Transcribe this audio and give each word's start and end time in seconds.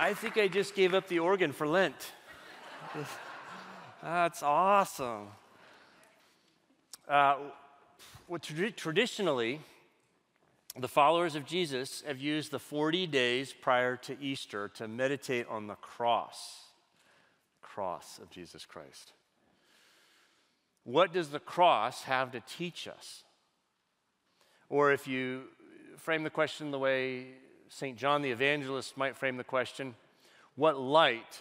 I 0.00 0.14
think 0.14 0.38
I 0.38 0.46
just 0.46 0.76
gave 0.76 0.94
up 0.94 1.08
the 1.08 1.18
organ 1.18 1.52
for 1.52 1.66
Lent. 1.66 2.12
That's 4.00 4.44
awesome. 4.44 5.26
Uh, 7.08 7.36
well, 8.28 8.38
tra- 8.38 8.70
traditionally, 8.70 9.60
the 10.78 10.86
followers 10.86 11.34
of 11.34 11.44
Jesus 11.44 12.04
have 12.06 12.18
used 12.18 12.52
the 12.52 12.60
40 12.60 13.08
days 13.08 13.52
prior 13.52 13.96
to 13.96 14.16
Easter 14.20 14.68
to 14.74 14.86
meditate 14.86 15.48
on 15.48 15.66
the 15.66 15.74
cross, 15.74 16.66
cross 17.60 18.20
of 18.22 18.30
Jesus 18.30 18.64
Christ. 18.64 19.14
What 20.84 21.12
does 21.12 21.30
the 21.30 21.40
cross 21.40 22.04
have 22.04 22.30
to 22.32 22.40
teach 22.40 22.86
us? 22.86 23.24
Or 24.68 24.92
if 24.92 25.08
you 25.08 25.44
frame 25.96 26.22
the 26.22 26.30
question 26.30 26.70
the 26.70 26.78
way 26.78 27.26
St. 27.68 27.96
John 27.96 28.22
the 28.22 28.30
Evangelist 28.30 28.96
might 28.96 29.16
frame 29.16 29.36
the 29.36 29.44
question, 29.44 29.94
what 30.56 30.78
light 30.78 31.40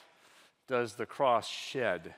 does 0.67 0.93
the 0.93 1.05
cross 1.05 1.47
shed? 1.47 2.13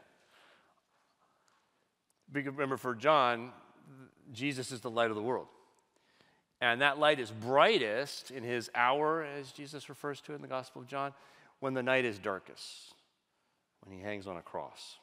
Remember, 2.31 2.77
for 2.77 2.95
John, 2.95 3.51
Jesus 4.33 4.71
is 4.71 4.81
the 4.81 4.89
light 4.89 5.09
of 5.09 5.15
the 5.15 5.21
world. 5.21 5.47
And 6.61 6.81
that 6.81 6.99
light 6.99 7.19
is 7.19 7.31
brightest 7.31 8.31
in 8.31 8.43
his 8.43 8.69
hour, 8.75 9.23
as 9.23 9.51
Jesus 9.51 9.87
refers 9.87 10.19
to 10.21 10.33
it 10.33 10.35
in 10.35 10.41
the 10.41 10.47
Gospel 10.47 10.81
of 10.81 10.87
John, 10.87 11.13
when 11.59 11.73
the 11.73 11.83
night 11.83 12.05
is 12.05 12.19
darkest, 12.19 12.93
when 13.83 13.97
he 13.97 14.03
hangs 14.03 14.27
on 14.27 14.37
a 14.37 14.41
cross. 14.41 14.97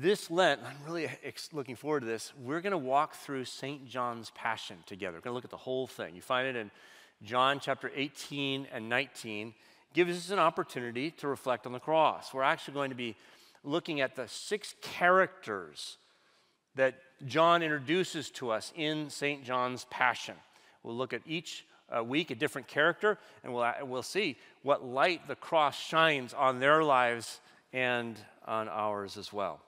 This 0.00 0.30
Lent, 0.30 0.62
I'm 0.64 0.78
really 0.86 1.10
looking 1.52 1.76
forward 1.76 2.00
to 2.00 2.06
this. 2.06 2.32
We're 2.42 2.62
going 2.62 2.70
to 2.70 2.78
walk 2.78 3.16
through 3.16 3.44
St. 3.44 3.86
John's 3.86 4.30
Passion 4.30 4.78
together. 4.86 5.18
We're 5.18 5.20
going 5.20 5.32
to 5.32 5.34
look 5.34 5.44
at 5.44 5.50
the 5.50 5.58
whole 5.58 5.86
thing. 5.86 6.16
You 6.16 6.22
find 6.22 6.48
it 6.48 6.56
in 6.56 6.70
John 7.22 7.60
chapter 7.60 7.92
18 7.94 8.68
and 8.72 8.88
19. 8.88 9.52
Gives 9.92 10.16
us 10.16 10.30
an 10.30 10.38
opportunity 10.38 11.10
to 11.18 11.28
reflect 11.28 11.66
on 11.66 11.72
the 11.72 11.78
cross. 11.78 12.32
We're 12.32 12.44
actually 12.44 12.72
going 12.72 12.88
to 12.88 12.96
be 12.96 13.14
looking 13.62 14.00
at 14.00 14.16
the 14.16 14.26
six 14.26 14.74
characters 14.80 15.98
that 16.76 16.94
John 17.26 17.62
introduces 17.62 18.30
to 18.30 18.52
us 18.52 18.72
in 18.74 19.10
St. 19.10 19.44
John's 19.44 19.84
Passion. 19.90 20.36
We'll 20.82 20.96
look 20.96 21.12
at 21.12 21.20
each 21.26 21.66
uh, 21.94 22.02
week 22.02 22.30
a 22.30 22.34
different 22.34 22.68
character, 22.68 23.18
and 23.44 23.52
we'll, 23.52 23.70
we'll 23.82 24.02
see 24.02 24.38
what 24.62 24.82
light 24.82 25.28
the 25.28 25.36
cross 25.36 25.78
shines 25.78 26.32
on 26.32 26.58
their 26.58 26.82
lives 26.82 27.42
and 27.74 28.16
on 28.46 28.66
ours 28.66 29.18
as 29.18 29.30
well. 29.30 29.60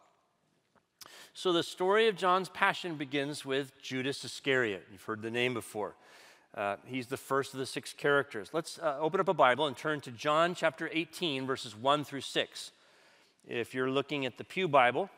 So, 1.35 1.53
the 1.53 1.63
story 1.63 2.09
of 2.09 2.17
John's 2.17 2.49
Passion 2.49 2.97
begins 2.97 3.45
with 3.45 3.73
Judas 3.83 4.25
Iscariot. 4.25 4.87
You've 4.93 5.03
heard 5.03 5.23
the 5.23 5.31
name 5.31 5.55
before. 5.55 5.95
Uh, 6.55 6.77
he's 6.85 7.07
the 7.07 7.17
first 7.17 7.55
of 7.55 7.59
the 7.59 7.67
six 7.67 7.93
characters. 7.93 8.51
Let's 8.53 8.79
uh, 8.79 8.99
open 9.01 9.21
up 9.21 9.29
a 9.29 9.35
Bible 9.35 9.67
and 9.67 9.77
turn 9.77 10.01
to 10.03 10.11
John 10.11 10.55
chapter 10.55 10.91
18, 10.93 11.47
verses 11.47 11.75
1 11.75 12.05
through 12.05 12.21
6. 12.21 12.71
If 13.49 13.75
you're 13.75 13.91
looking 13.91 14.27
at 14.27 14.37
the 14.37 14.45
Pew 14.45 14.69
Bible, 14.69 15.09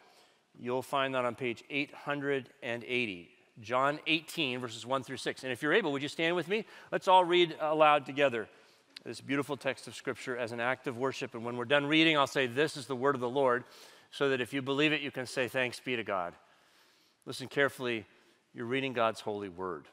You'll 0.58 0.82
find 0.82 1.14
that 1.14 1.24
on 1.24 1.34
page 1.34 1.64
880. 1.68 3.30
John 3.60 4.00
18, 4.06 4.60
verses 4.60 4.84
1 4.84 5.02
through 5.04 5.16
6. 5.16 5.42
And 5.44 5.52
if 5.52 5.62
you're 5.62 5.72
able, 5.72 5.92
would 5.92 6.02
you 6.02 6.08
stand 6.08 6.34
with 6.36 6.48
me? 6.48 6.64
Let's 6.90 7.08
all 7.08 7.24
read 7.24 7.56
aloud 7.60 8.06
together 8.06 8.48
this 9.04 9.20
beautiful 9.20 9.56
text 9.56 9.86
of 9.86 9.94
Scripture 9.94 10.36
as 10.36 10.52
an 10.52 10.60
act 10.60 10.86
of 10.86 10.96
worship. 10.96 11.34
And 11.34 11.44
when 11.44 11.56
we're 11.56 11.66
done 11.66 11.86
reading, 11.86 12.16
I'll 12.16 12.26
say, 12.26 12.46
This 12.46 12.76
is 12.76 12.86
the 12.86 12.96
word 12.96 13.14
of 13.14 13.20
the 13.20 13.28
Lord, 13.28 13.64
so 14.14 14.28
that 14.28 14.40
if 14.40 14.52
you 14.52 14.62
believe 14.62 14.92
it, 14.92 15.00
you 15.00 15.10
can 15.10 15.26
say, 15.26 15.48
Thanks 15.48 15.80
be 15.80 15.96
to 15.96 16.04
God. 16.04 16.34
Listen 17.26 17.48
carefully. 17.48 18.06
You're 18.54 18.64
reading 18.64 18.92
God's 18.92 19.18
holy 19.18 19.48
word. 19.48 19.88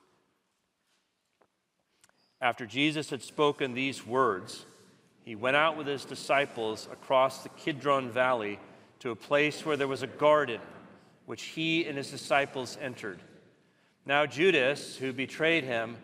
After 2.39 2.67
Jesus 2.67 3.09
had 3.09 3.23
spoken 3.23 3.73
these 3.73 4.05
words, 4.05 4.64
he 5.26 5.33
went 5.36 5.55
out 5.55 5.76
with 5.76 5.87
his 5.87 6.05
disciples 6.05 6.87
across 6.92 7.42
the 7.42 7.49
Kidron 7.49 8.11
Valley 8.11 8.59
to 8.99 9.09
a 9.09 9.15
place 9.15 9.65
where 9.65 9.77
there 9.77 9.87
was 9.87 10.04
a 10.04 10.08
garden, 10.08 10.61
which 11.26 11.42
he 11.42 11.88
and 11.88 11.98
his 11.98 12.11
disciples 12.11 12.77
entered. 12.80 13.20
Now, 14.05 14.27
Judas, 14.27 14.95
who 14.98 15.14
betrayed 15.14 15.64
him, 15.64 15.98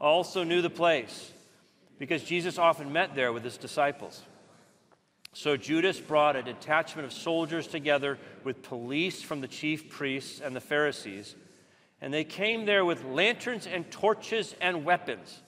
also 0.00 0.44
knew 0.44 0.62
the 0.62 0.70
place, 0.70 1.32
because 1.98 2.22
Jesus 2.22 2.56
often 2.56 2.92
met 2.92 3.16
there 3.16 3.32
with 3.32 3.42
his 3.42 3.56
disciples. 3.56 4.22
So 5.34 5.56
Judas 5.56 5.98
brought 5.98 6.36
a 6.36 6.42
detachment 6.42 7.04
of 7.04 7.12
soldiers 7.12 7.66
together 7.66 8.18
with 8.44 8.62
police 8.62 9.20
from 9.20 9.40
the 9.40 9.48
chief 9.48 9.90
priests 9.90 10.40
and 10.40 10.54
the 10.54 10.60
Pharisees, 10.60 11.34
and 12.00 12.14
they 12.14 12.22
came 12.22 12.66
there 12.66 12.84
with 12.84 13.04
lanterns 13.04 13.66
and 13.66 13.90
torches 13.90 14.54
and 14.60 14.84
weapons. 14.84 15.42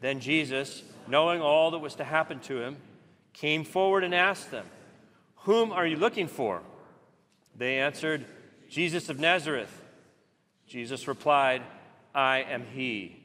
Then 0.00 0.20
Jesus, 0.20 0.82
knowing 1.06 1.42
all 1.42 1.72
that 1.72 1.78
was 1.78 1.96
to 1.96 2.04
happen 2.04 2.40
to 2.40 2.60
him, 2.60 2.78
came 3.34 3.64
forward 3.64 4.02
and 4.02 4.14
asked 4.14 4.50
them, 4.50 4.64
whom 5.40 5.72
are 5.72 5.86
you 5.86 5.96
looking 5.96 6.26
for? 6.26 6.62
They 7.54 7.78
answered, 7.78 8.24
Jesus 8.68 9.08
of 9.10 9.20
Nazareth. 9.20 9.82
Jesus 10.66 11.06
replied, 11.06 11.62
I 12.14 12.38
am 12.38 12.64
he. 12.74 13.22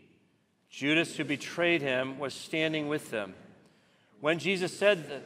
Judas, 0.69 1.15
who 1.15 1.23
betrayed 1.23 1.81
him, 1.81 2.19
was 2.19 2.33
standing 2.33 2.89
with 2.89 3.09
them. 3.09 3.33
When 4.19 4.37
Jesus 4.37 4.77
said 4.77 5.09
that 5.09 5.23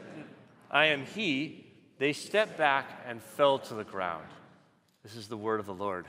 I 0.70 0.86
am 0.88 1.06
he, 1.06 1.66
they 2.00 2.14
stepped 2.14 2.58
back 2.58 2.86
and 3.08 3.22
fell 3.22 3.60
to 3.60 3.74
the 3.74 3.84
ground. 3.84 4.26
This 5.04 5.16
is 5.16 5.28
the 5.28 5.38
word 5.38 5.60
of 5.60 5.66
the 5.66 5.74
Lord. 5.74 6.06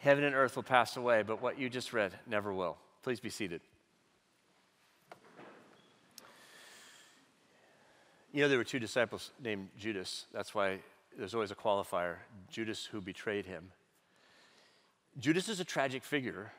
Heaven 0.00 0.24
and 0.24 0.34
earth 0.34 0.56
will 0.56 0.62
pass 0.62 0.96
away, 0.96 1.22
but 1.22 1.42
what 1.42 1.58
you 1.58 1.68
just 1.68 1.92
read 1.92 2.12
never 2.26 2.52
will. 2.52 2.76
Please 3.02 3.20
be 3.20 3.30
seated. 3.30 3.60
You 8.32 8.42
know, 8.42 8.48
there 8.48 8.58
were 8.58 8.64
two 8.64 8.78
disciples 8.78 9.30
named 9.42 9.68
Judas. 9.78 10.26
That's 10.32 10.54
why 10.54 10.78
there's 11.16 11.34
always 11.34 11.50
a 11.50 11.56
qualifier 11.56 12.16
Judas 12.50 12.84
who 12.84 13.00
betrayed 13.00 13.46
him. 13.46 13.72
Judas 15.18 15.48
is 15.48 15.58
a 15.58 15.64
tragic 15.64 16.04
figure, 16.04 16.52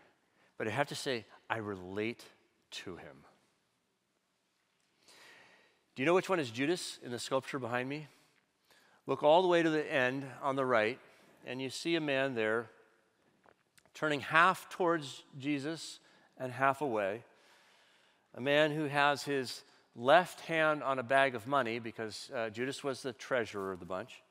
but 0.58 0.68
I 0.68 0.72
have 0.72 0.88
to 0.88 0.96
say, 0.96 1.26
I 1.50 1.58
relate 1.58 2.26
to 2.72 2.98
him. 2.98 3.24
Do 6.00 6.04
you 6.04 6.06
know 6.06 6.14
which 6.14 6.30
one 6.30 6.40
is 6.40 6.50
Judas 6.50 6.98
in 7.04 7.12
the 7.12 7.20
sculpture 7.20 7.60
behind 7.60 7.90
me? 7.90 8.08
Look 9.06 9.22
all 9.22 9.42
the 9.42 9.50
way 9.50 9.62
to 9.62 9.70
the 9.70 9.94
end 9.94 10.26
on 10.42 10.56
the 10.56 10.66
right, 10.66 10.98
and 11.46 11.62
you 11.62 11.70
see 11.70 11.98
a 11.98 12.00
man 12.00 12.36
there 12.36 12.70
turning 13.94 14.22
half 14.22 14.70
towards 14.70 15.24
Jesus 15.38 16.00
and 16.38 16.54
half 16.54 16.80
away. 16.80 17.26
A 18.34 18.40
man 18.40 18.72
who 18.72 18.86
has 18.86 19.24
his 19.24 19.62
left 19.94 20.40
hand 20.40 20.84
on 20.84 21.00
a 21.00 21.04
bag 21.04 21.36
of 21.36 21.48
money 21.48 21.80
because 21.80 22.32
uh, 22.34 22.50
Judas 22.50 22.82
was 22.82 23.02
the 23.02 23.12
treasurer 23.12 23.74
of 23.74 23.82
the 23.82 23.86
bunch. 23.86 24.22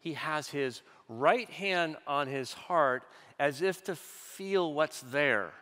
He 0.00 0.14
has 0.14 0.48
his 0.48 0.82
right 1.08 1.48
hand 1.48 1.96
on 2.08 2.26
his 2.26 2.52
heart 2.52 3.04
as 3.38 3.62
if 3.62 3.84
to 3.84 3.94
feel 3.94 4.74
what's 4.74 5.00
there. 5.00 5.52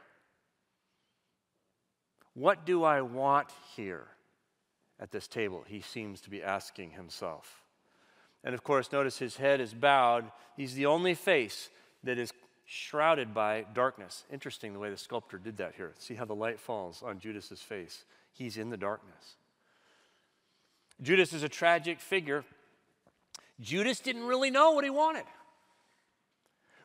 What 2.33 2.65
do 2.65 2.85
I 2.85 3.03
want 3.03 3.49
here 3.77 4.07
at 5.03 5.11
this 5.11 5.27
table? 5.27 5.65
He 5.67 5.81
seems 5.81 6.21
to 6.23 6.31
be 6.31 6.43
asking 6.43 6.93
himself. 6.93 7.63
And 8.45 8.55
of 8.55 8.63
course, 8.63 8.93
notice 8.93 9.19
his 9.19 9.37
head 9.37 9.61
is 9.61 9.75
bowed. 9.75 10.31
He's 10.57 10.75
the 10.75 10.87
only 10.87 11.15
face 11.15 11.69
that 12.05 12.19
is 12.19 12.33
shrouded 12.65 13.35
by 13.35 13.67
darkness. 13.75 14.25
Interesting 14.33 14.73
the 14.73 14.79
way 14.79 14.91
the 14.91 14.97
sculptor 14.97 15.39
did 15.39 15.57
that 15.59 15.75
here. 15.77 15.93
See 15.99 16.15
how 16.15 16.25
the 16.25 16.35
light 16.35 16.59
falls 16.59 17.03
on 17.03 17.19
Judas's 17.19 17.61
face. 17.61 18.05
He's 18.33 18.57
in 18.57 18.71
the 18.71 18.77
darkness. 18.77 19.37
Judas 21.03 21.33
is 21.33 21.43
a 21.43 21.49
tragic 21.49 22.01
figure. 22.01 22.45
Judas 23.61 24.01
didn't 24.01 24.25
really 24.25 24.51
know 24.51 24.73
what 24.73 24.85
he 24.85 24.91
wanted. 24.91 25.25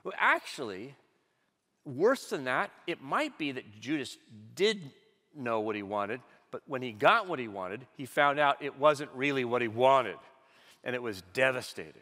Well, 0.03 0.13
actually, 0.17 0.95
worse 1.85 2.29
than 2.29 2.45
that, 2.45 2.71
it 2.87 3.01
might 3.01 3.37
be 3.37 3.51
that 3.51 3.79
Judas 3.79 4.17
did 4.55 4.91
know 5.35 5.59
what 5.59 5.75
he 5.75 5.83
wanted, 5.83 6.21
but 6.57 6.63
when 6.65 6.81
he 6.81 6.91
got 6.91 7.27
what 7.27 7.37
he 7.37 7.47
wanted, 7.47 7.85
he 7.97 8.07
found 8.07 8.39
out 8.39 8.63
it 8.63 8.79
wasn't 8.79 9.11
really 9.13 9.45
what 9.45 9.61
he 9.61 9.67
wanted. 9.67 10.15
And 10.83 10.95
it 10.95 11.03
was 11.03 11.21
devastating. 11.31 12.01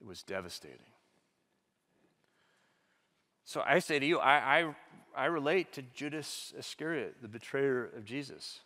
It 0.00 0.06
was 0.06 0.22
devastating. 0.22 0.78
So 3.44 3.60
I 3.66 3.80
say 3.80 3.98
to 3.98 4.06
you, 4.06 4.20
I, 4.20 4.60
I, 4.60 4.74
I 5.16 5.24
relate 5.24 5.72
to 5.72 5.82
Judas 5.92 6.54
Iscariot, 6.56 7.16
the 7.20 7.26
betrayer 7.26 7.86
of 7.96 8.04
Jesus. 8.04 8.60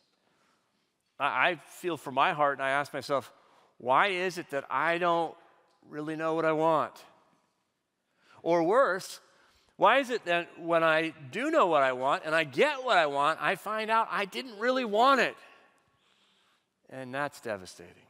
I, 1.18 1.24
I 1.52 1.54
feel 1.68 1.96
for 1.96 2.10
my 2.10 2.34
heart 2.34 2.58
and 2.58 2.66
I 2.66 2.72
ask 2.72 2.92
myself, 2.92 3.32
why 3.78 4.08
is 4.08 4.36
it 4.36 4.50
that 4.50 4.66
I 4.68 4.98
don't 4.98 5.34
really 5.88 6.16
know 6.16 6.34
what 6.34 6.44
I 6.44 6.52
want? 6.52 6.92
Or 8.42 8.62
worse, 8.62 9.20
why 9.82 9.98
is 9.98 10.10
it 10.10 10.26
that 10.26 10.46
when 10.60 10.84
I 10.84 11.12
do 11.32 11.50
know 11.50 11.66
what 11.66 11.82
I 11.82 11.92
want 11.92 12.22
and 12.24 12.36
I 12.36 12.44
get 12.44 12.84
what 12.84 12.96
I 12.96 13.06
want, 13.06 13.42
I 13.42 13.56
find 13.56 13.90
out 13.90 14.06
I 14.12 14.26
didn't 14.26 14.56
really 14.60 14.84
want 14.84 15.20
it? 15.20 15.34
And 16.88 17.12
that's 17.12 17.40
devastating. 17.40 18.06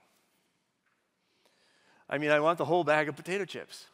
I 2.10 2.18
mean, 2.18 2.30
I 2.30 2.40
want 2.40 2.58
the 2.58 2.66
whole 2.66 2.84
bag 2.84 3.08
of 3.08 3.16
potato 3.16 3.46
chips, 3.46 3.86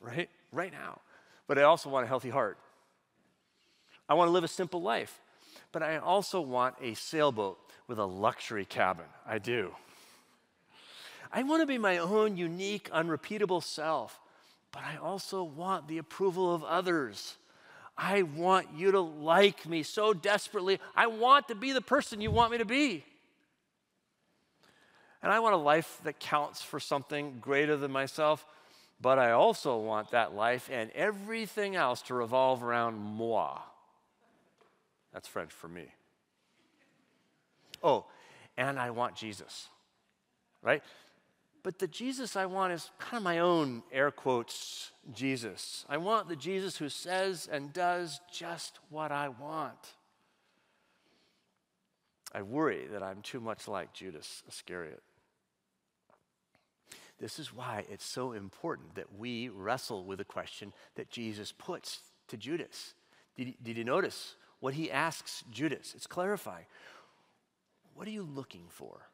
right? 0.00 0.30
Right 0.50 0.72
now. 0.72 1.02
But 1.46 1.58
I 1.58 1.64
also 1.64 1.90
want 1.90 2.06
a 2.06 2.08
healthy 2.08 2.30
heart. 2.30 2.56
I 4.08 4.14
want 4.14 4.28
to 4.28 4.32
live 4.32 4.44
a 4.44 4.48
simple 4.48 4.80
life. 4.80 5.20
but 5.72 5.82
I 5.82 5.98
also 5.98 6.40
want 6.40 6.76
a 6.80 6.94
sailboat 6.94 7.58
with 7.86 7.98
a 7.98 8.06
luxury 8.06 8.64
cabin. 8.64 9.04
I 9.26 9.36
do. 9.36 9.74
I 11.30 11.42
want 11.42 11.60
to 11.60 11.66
be 11.66 11.76
my 11.76 11.98
own 11.98 12.38
unique, 12.38 12.88
unrepeatable 12.90 13.60
self, 13.60 14.18
but 14.72 14.82
I 14.84 14.96
also 14.96 15.42
want 15.42 15.88
the 15.88 15.98
approval 15.98 16.54
of 16.54 16.62
others. 16.64 17.36
I 17.96 18.22
want 18.22 18.68
you 18.74 18.92
to 18.92 19.00
like 19.00 19.68
me 19.68 19.82
so 19.82 20.14
desperately. 20.14 20.80
I 20.96 21.06
want 21.08 21.48
to 21.48 21.54
be 21.54 21.72
the 21.72 21.80
person 21.80 22.20
you 22.20 22.30
want 22.30 22.52
me 22.52 22.58
to 22.58 22.64
be. 22.64 23.04
And 25.22 25.30
I 25.30 25.40
want 25.40 25.54
a 25.54 25.58
life 25.58 26.00
that 26.04 26.18
counts 26.18 26.62
for 26.62 26.80
something 26.80 27.38
greater 27.40 27.76
than 27.76 27.90
myself, 27.90 28.46
but 29.00 29.18
I 29.18 29.32
also 29.32 29.76
want 29.76 30.12
that 30.12 30.34
life 30.34 30.70
and 30.72 30.90
everything 30.92 31.76
else 31.76 32.00
to 32.02 32.14
revolve 32.14 32.62
around 32.62 32.98
moi. 32.98 33.58
That's 35.12 35.28
French 35.28 35.52
for 35.52 35.68
me. 35.68 35.86
Oh, 37.82 38.06
and 38.56 38.78
I 38.78 38.90
want 38.90 39.14
Jesus, 39.14 39.68
right? 40.62 40.82
But 41.62 41.78
the 41.78 41.86
Jesus 41.86 42.36
I 42.36 42.46
want 42.46 42.72
is 42.72 42.90
kind 42.98 43.18
of 43.18 43.22
my 43.22 43.38
own 43.40 43.82
air 43.92 44.10
quotes 44.10 44.92
Jesus. 45.12 45.84
I 45.88 45.98
want 45.98 46.28
the 46.28 46.36
Jesus 46.36 46.76
who 46.76 46.88
says 46.88 47.48
and 47.50 47.72
does 47.72 48.20
just 48.32 48.78
what 48.88 49.12
I 49.12 49.28
want. 49.28 49.94
I 52.32 52.42
worry 52.42 52.86
that 52.92 53.02
I'm 53.02 53.22
too 53.22 53.40
much 53.40 53.68
like 53.68 53.92
Judas 53.92 54.42
Iscariot. 54.48 55.02
This 57.18 57.38
is 57.38 57.54
why 57.54 57.84
it's 57.90 58.06
so 58.06 58.32
important 58.32 58.94
that 58.94 59.18
we 59.18 59.50
wrestle 59.50 60.04
with 60.04 60.18
the 60.18 60.24
question 60.24 60.72
that 60.94 61.10
Jesus 61.10 61.52
puts 61.52 62.00
to 62.28 62.38
Judas. 62.38 62.94
Did, 63.36 63.54
did 63.62 63.76
you 63.76 63.84
notice 63.84 64.36
what 64.60 64.74
he 64.74 64.90
asks 64.90 65.44
Judas? 65.50 65.92
It's 65.94 66.06
clarifying. 66.06 66.64
What 67.94 68.08
are 68.08 68.12
you 68.12 68.22
looking 68.22 68.64
for? 68.68 69.10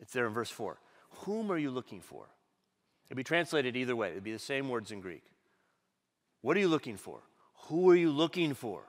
It's 0.00 0.12
there 0.12 0.26
in 0.26 0.32
verse 0.32 0.50
4. 0.50 0.78
Whom 1.24 1.50
are 1.50 1.58
you 1.58 1.70
looking 1.70 2.00
for? 2.00 2.26
It'd 3.08 3.16
be 3.16 3.24
translated 3.24 3.76
either 3.76 3.94
way, 3.94 4.10
it'd 4.10 4.24
be 4.24 4.32
the 4.32 4.38
same 4.38 4.68
words 4.68 4.90
in 4.90 5.00
Greek. 5.00 5.24
What 6.42 6.56
are 6.56 6.60
you 6.60 6.68
looking 6.68 6.96
for? 6.96 7.20
Who 7.68 7.90
are 7.90 7.96
you 7.96 8.10
looking 8.10 8.54
for? 8.54 8.82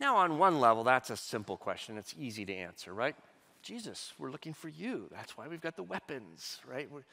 Now, 0.00 0.16
on 0.16 0.38
one 0.38 0.60
level, 0.60 0.82
that's 0.82 1.10
a 1.10 1.16
simple 1.16 1.56
question. 1.56 1.98
It's 1.98 2.14
easy 2.18 2.44
to 2.46 2.54
answer, 2.54 2.94
right? 2.94 3.14
Jesus, 3.62 4.14
we're 4.18 4.30
looking 4.30 4.54
for 4.54 4.68
you. 4.68 5.08
That's 5.12 5.36
why 5.36 5.46
we've 5.46 5.60
got 5.60 5.76
the 5.76 5.82
weapons, 5.82 6.58
right? 6.66 6.90
We're, 6.90 7.04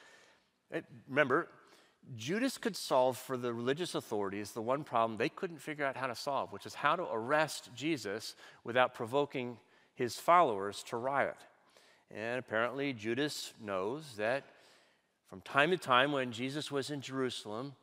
eh, 0.72 0.80
remember, 1.06 1.48
Judas 2.16 2.56
could 2.56 2.76
solve 2.76 3.18
for 3.18 3.36
the 3.36 3.52
religious 3.52 3.94
authorities 3.94 4.52
the 4.52 4.62
one 4.62 4.84
problem 4.84 5.18
they 5.18 5.28
couldn't 5.28 5.58
figure 5.58 5.84
out 5.84 5.96
how 5.96 6.06
to 6.06 6.14
solve, 6.14 6.52
which 6.52 6.64
is 6.64 6.74
how 6.74 6.96
to 6.96 7.06
arrest 7.12 7.70
Jesus 7.74 8.34
without 8.64 8.94
provoking 8.94 9.58
his 9.94 10.16
followers 10.16 10.82
to 10.84 10.96
riot. 10.96 11.36
And 12.14 12.38
apparently, 12.38 12.92
Judas 12.92 13.52
knows 13.60 14.14
that 14.16 14.44
from 15.28 15.40
time 15.42 15.70
to 15.70 15.76
time 15.76 16.12
when 16.12 16.32
Jesus 16.32 16.70
was 16.70 16.90
in 16.90 17.00
Jerusalem, 17.02 17.74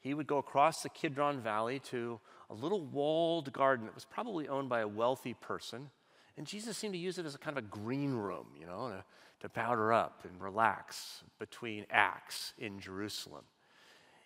he 0.00 0.14
would 0.14 0.26
go 0.26 0.38
across 0.38 0.82
the 0.82 0.88
Kidron 0.88 1.40
Valley 1.40 1.78
to 1.90 2.18
a 2.48 2.54
little 2.54 2.82
walled 2.82 3.52
garden 3.52 3.86
that 3.86 3.94
was 3.94 4.04
probably 4.04 4.48
owned 4.48 4.68
by 4.68 4.80
a 4.80 4.88
wealthy 4.88 5.34
person. 5.34 5.90
And 6.36 6.46
Jesus 6.46 6.76
seemed 6.76 6.94
to 6.94 6.98
use 6.98 7.18
it 7.18 7.26
as 7.26 7.34
a 7.34 7.38
kind 7.38 7.56
of 7.56 7.64
a 7.64 7.68
green 7.68 8.14
room, 8.14 8.46
you 8.58 8.66
know, 8.66 8.88
to, 8.88 9.04
to 9.40 9.48
powder 9.48 9.92
up 9.92 10.24
and 10.24 10.40
relax 10.40 11.22
between 11.38 11.86
acts 11.90 12.54
in 12.58 12.80
Jerusalem. 12.80 13.44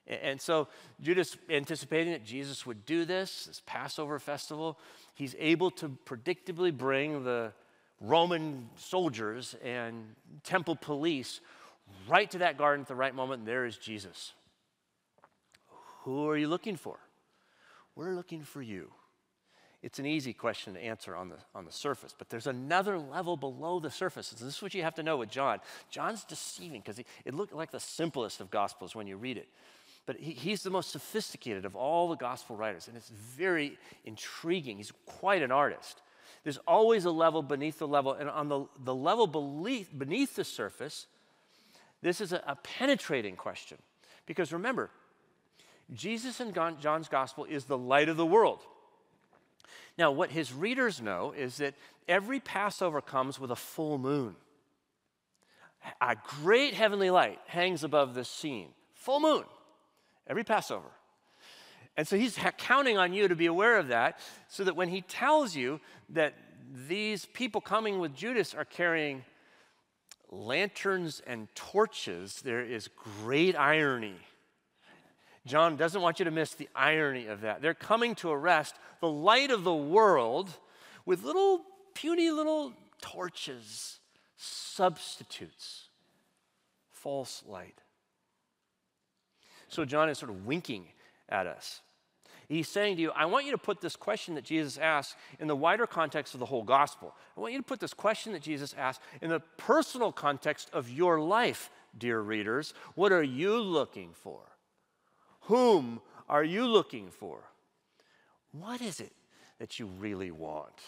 And 0.06 0.40
so 0.40 0.69
Judas, 1.02 1.37
anticipating 1.50 2.12
that 2.12 2.25
Jesus 2.25 2.64
would 2.64 2.87
do 2.87 3.05
this, 3.05 3.44
this 3.44 3.62
Passover 3.66 4.19
festival, 4.19 4.78
he's 5.14 5.37
able 5.38 5.70
to 5.72 5.96
predictably 6.06 6.75
bring 6.75 7.25
the 7.25 7.52
Roman 8.00 8.69
soldiers 8.77 9.56
and 9.65 10.15
temple 10.45 10.77
police 10.77 11.41
right 12.09 12.31
to 12.31 12.39
that 12.39 12.59
garden 12.59 12.83
at 12.83 12.89
the 12.89 12.95
right 12.95 13.15
moment, 13.15 13.41
and 13.41 13.49
there 13.49 13.67
is 13.67 13.77
Jesus. 13.77 14.33
Who 16.03 16.29
are 16.29 16.37
you 16.37 16.49
looking 16.49 16.77
for? 16.77 16.99
We're 17.97 18.15
looking 18.15 18.43
for 18.43 18.62
you. 18.62 18.93
It's 19.83 19.99
an 20.00 20.06
easy 20.06 20.33
question 20.33 20.75
to 20.75 20.81
answer 20.81 21.15
on 21.15 21.29
the, 21.29 21.37
on 21.55 21.65
the 21.65 21.73
surface, 21.73 22.15
but 22.17 22.29
there's 22.29 22.49
another 22.49 22.99
level 22.99 23.37
below 23.37 23.79
the 23.79 23.91
surface. 23.91 24.31
This 24.31 24.43
is 24.43 24.62
what 24.62 24.75
you 24.75 24.83
have 24.83 24.97
to 24.97 25.05
know 25.05 25.17
with 25.17 25.31
John. 25.31 25.61
John's 25.91 26.25
deceiving 26.25 26.81
because 26.81 26.99
it 26.99 27.35
looked 27.35 27.53
like 27.53 27.71
the 27.71 27.79
simplest 27.79 28.41
of 28.41 28.51
gospels 28.51 28.97
when 28.97 29.06
you 29.06 29.17
read 29.17 29.37
it. 29.37 29.49
But 30.05 30.17
he, 30.17 30.33
he's 30.33 30.62
the 30.62 30.71
most 30.71 30.91
sophisticated 30.91 31.65
of 31.65 31.77
all 31.77 32.09
the 32.09 32.17
gospel 32.17 32.56
writers, 32.56 32.89
and 32.89 32.97
it's 32.97 33.11
very 33.11 33.79
intriguing. 34.05 34.79
He's 34.79 34.93
quite 35.06 35.43
an 35.43 35.53
artist. 35.53 36.03
There's 36.49 36.56
always 36.67 37.05
a 37.05 37.11
level 37.11 37.43
beneath 37.43 37.79
the 37.79 37.87
level, 37.87 38.15
and 38.15 38.31
on 38.31 38.49
the, 38.49 38.65
the 38.83 38.95
level 38.95 39.27
beneath, 39.27 39.91
beneath 39.99 40.35
the 40.35 40.45
surface, 40.45 41.06
this 42.00 42.23
is 42.23 42.33
a, 42.33 42.43
a 42.47 42.56
penetrating 42.56 43.37
question. 43.37 43.77
Because 44.25 44.50
remember, 44.50 44.89
Jesus 45.93 46.41
in 46.41 46.55
John's 46.55 47.09
gospel 47.11 47.45
is 47.45 47.67
the 47.67 47.77
light 47.77 48.09
of 48.09 48.17
the 48.17 48.25
world. 48.25 48.61
Now, 49.99 50.11
what 50.11 50.31
his 50.31 50.50
readers 50.50 51.03
know 51.03 51.35
is 51.37 51.59
that 51.59 51.75
every 52.09 52.41
Passover 52.41 53.03
comes 53.03 53.39
with 53.39 53.51
a 53.51 53.56
full 53.56 53.99
moon. 53.99 54.35
A 56.01 56.17
great 56.43 56.73
heavenly 56.73 57.11
light 57.11 57.41
hangs 57.47 57.85
above 57.85 58.15
this 58.15 58.31
scene. 58.31 58.69
Full 58.94 59.21
moon, 59.21 59.44
every 60.27 60.44
Passover. 60.44 60.89
And 61.99 62.09
so 62.09 62.17
he's 62.17 62.39
counting 62.56 62.97
on 62.97 63.12
you 63.12 63.29
to 63.29 63.37
be 63.37 63.45
aware 63.45 63.77
of 63.77 63.89
that 63.89 64.19
so 64.49 64.65
that 64.65 64.75
when 64.75 64.89
he 64.89 65.03
tells 65.03 65.55
you 65.55 65.81
that 66.09 66.33
these 66.89 67.27
people 67.27 67.61
coming 67.61 67.99
with 67.99 68.15
Judas 68.15 68.55
are 68.55 68.65
carrying 68.65 69.23
lanterns 70.31 71.21
and 71.27 71.49
torches, 71.55 72.41
there 72.41 72.65
is 72.65 72.89
great 73.21 73.55
irony 73.55 74.17
John 75.49 75.77
doesn't 75.77 76.03
want 76.03 76.19
you 76.19 76.27
to 76.27 76.31
miss 76.31 76.53
the 76.53 76.69
irony 76.75 77.27
of 77.27 77.41
that. 77.41 77.62
They're 77.62 77.73
coming 77.73 78.15
to 78.17 78.31
arrest 78.31 78.77
the 79.01 79.09
light 79.09 79.51
of 79.51 79.65
the 79.65 79.75
world 79.75 80.51
with 81.06 81.25
little 81.25 81.62
puny 81.94 82.31
little 82.31 82.75
torches, 83.01 83.99
substitutes, 84.37 85.89
false 86.91 87.43
light. 87.47 87.81
So 89.69 89.87
John 89.87 90.11
is 90.11 90.19
sort 90.19 90.31
of 90.31 90.44
winking 90.44 90.84
at 91.31 91.46
us. 91.46 91.81
He's 92.48 92.69
saying 92.69 92.96
to 92.96 93.02
you, 93.02 93.10
I 93.10 93.26
want 93.26 93.44
you 93.44 93.52
to 93.52 93.58
put 93.58 93.82
this 93.82 93.94
question 93.94 94.34
that 94.36 94.44
Jesus 94.44 94.78
asked 94.78 95.17
in 95.38 95.48
the 95.48 95.56
wider 95.56 95.86
context 95.86 96.32
of 96.32 96.40
the 96.40 96.46
whole 96.46 96.62
gospel. 96.62 97.14
I 97.36 97.40
want 97.40 97.52
you 97.52 97.58
to 97.58 97.64
put 97.64 97.78
this 97.78 97.93
question 97.93 98.32
that 98.32 98.40
Jesus 98.40 98.74
asked 98.78 99.02
in 99.20 99.28
the 99.28 99.40
personal 99.58 100.12
context 100.12 100.70
of 100.72 100.88
your 100.88 101.20
life, 101.20 101.70
dear 101.96 102.20
readers. 102.20 102.72
What 102.94 103.12
are 103.12 103.22
you 103.22 103.58
looking 103.58 104.10
for? 104.14 104.40
Whom 105.43 106.00
are 106.26 106.44
you 106.44 106.67
looking 106.67 107.10
for? 107.10 107.40
What 108.52 108.81
is 108.81 109.00
it 109.00 109.12
that 109.58 109.78
you 109.78 109.86
really 109.86 110.31
want? 110.31 110.81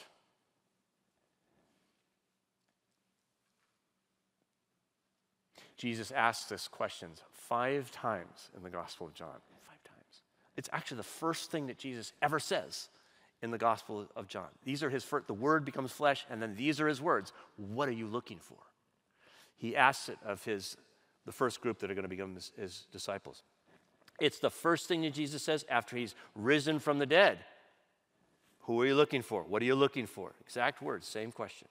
Jesus 5.76 6.10
asks 6.10 6.46
this 6.46 6.68
question 6.68 7.10
five 7.32 7.90
times 7.90 8.50
in 8.56 8.62
the 8.62 8.70
Gospel 8.70 9.06
of 9.06 9.14
John. 9.14 9.40
It's 10.60 10.68
actually 10.74 10.98
the 10.98 11.04
first 11.04 11.50
thing 11.50 11.68
that 11.68 11.78
Jesus 11.78 12.12
ever 12.20 12.38
says 12.38 12.90
in 13.40 13.50
the 13.50 13.56
Gospel 13.56 14.06
of 14.14 14.28
John. 14.28 14.48
These 14.62 14.82
are 14.82 14.90
his 14.90 15.02
first, 15.02 15.26
the 15.26 15.32
word 15.32 15.64
becomes 15.64 15.90
flesh, 15.90 16.26
and 16.28 16.42
then 16.42 16.54
these 16.54 16.82
are 16.82 16.86
his 16.86 17.00
words. 17.00 17.32
What 17.56 17.88
are 17.88 17.92
you 17.92 18.06
looking 18.06 18.38
for? 18.38 18.58
He 19.56 19.74
asks 19.74 20.10
it 20.10 20.18
of 20.22 20.44
his, 20.44 20.76
the 21.24 21.32
first 21.32 21.62
group 21.62 21.78
that 21.78 21.90
are 21.90 21.94
going 21.94 22.02
to 22.02 22.10
become 22.10 22.34
his, 22.34 22.52
his 22.58 22.84
disciples. 22.92 23.42
It's 24.20 24.38
the 24.38 24.50
first 24.50 24.86
thing 24.86 25.00
that 25.00 25.14
Jesus 25.14 25.42
says 25.42 25.64
after 25.70 25.96
he's 25.96 26.14
risen 26.34 26.78
from 26.78 26.98
the 26.98 27.06
dead. 27.06 27.38
Who 28.64 28.78
are 28.82 28.86
you 28.86 28.94
looking 28.94 29.22
for? 29.22 29.44
What 29.44 29.62
are 29.62 29.64
you 29.64 29.74
looking 29.74 30.04
for? 30.04 30.34
Exact 30.42 30.82
words, 30.82 31.06
same 31.06 31.32
question. 31.32 31.68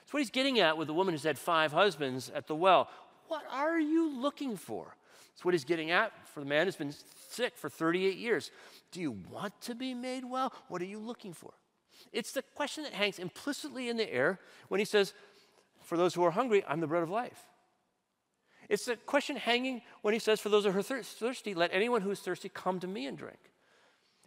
That's 0.00 0.12
what 0.12 0.18
he's 0.18 0.30
getting 0.30 0.58
at 0.58 0.76
with 0.76 0.88
the 0.88 0.94
woman 0.94 1.14
who's 1.14 1.22
had 1.22 1.38
five 1.38 1.70
husbands 1.70 2.28
at 2.34 2.48
the 2.48 2.56
well. 2.56 2.88
What 3.28 3.44
are 3.52 3.78
you 3.78 4.20
looking 4.20 4.56
for? 4.56 4.96
That's 5.34 5.44
what 5.44 5.54
he's 5.54 5.64
getting 5.64 5.90
at 5.90 6.12
for 6.28 6.40
the 6.40 6.46
man 6.46 6.66
who's 6.66 6.76
been 6.76 6.94
sick 7.28 7.56
for 7.56 7.68
38 7.68 8.16
years. 8.16 8.50
Do 8.92 9.00
you 9.00 9.10
want 9.10 9.60
to 9.62 9.74
be 9.74 9.92
made 9.92 10.24
well? 10.24 10.52
What 10.68 10.80
are 10.80 10.86
you 10.86 11.00
looking 11.00 11.32
for? 11.32 11.52
It's 12.12 12.32
the 12.32 12.42
question 12.42 12.84
that 12.84 12.92
hangs 12.92 13.18
implicitly 13.18 13.88
in 13.88 13.96
the 13.96 14.12
air 14.12 14.38
when 14.68 14.78
he 14.78 14.84
says, 14.84 15.12
For 15.82 15.96
those 15.96 16.14
who 16.14 16.24
are 16.24 16.30
hungry, 16.30 16.64
I'm 16.68 16.80
the 16.80 16.86
bread 16.86 17.02
of 17.02 17.10
life. 17.10 17.46
It's 18.68 18.84
the 18.84 18.96
question 18.96 19.36
hanging 19.36 19.82
when 20.02 20.14
he 20.14 20.20
says, 20.20 20.40
For 20.40 20.48
those 20.48 20.64
who 20.64 20.70
are 20.70 20.82
thirsty, 20.82 21.54
let 21.54 21.70
anyone 21.72 22.02
who 22.02 22.10
is 22.10 22.20
thirsty 22.20 22.48
come 22.48 22.78
to 22.80 22.86
me 22.86 23.06
and 23.06 23.18
drink. 23.18 23.38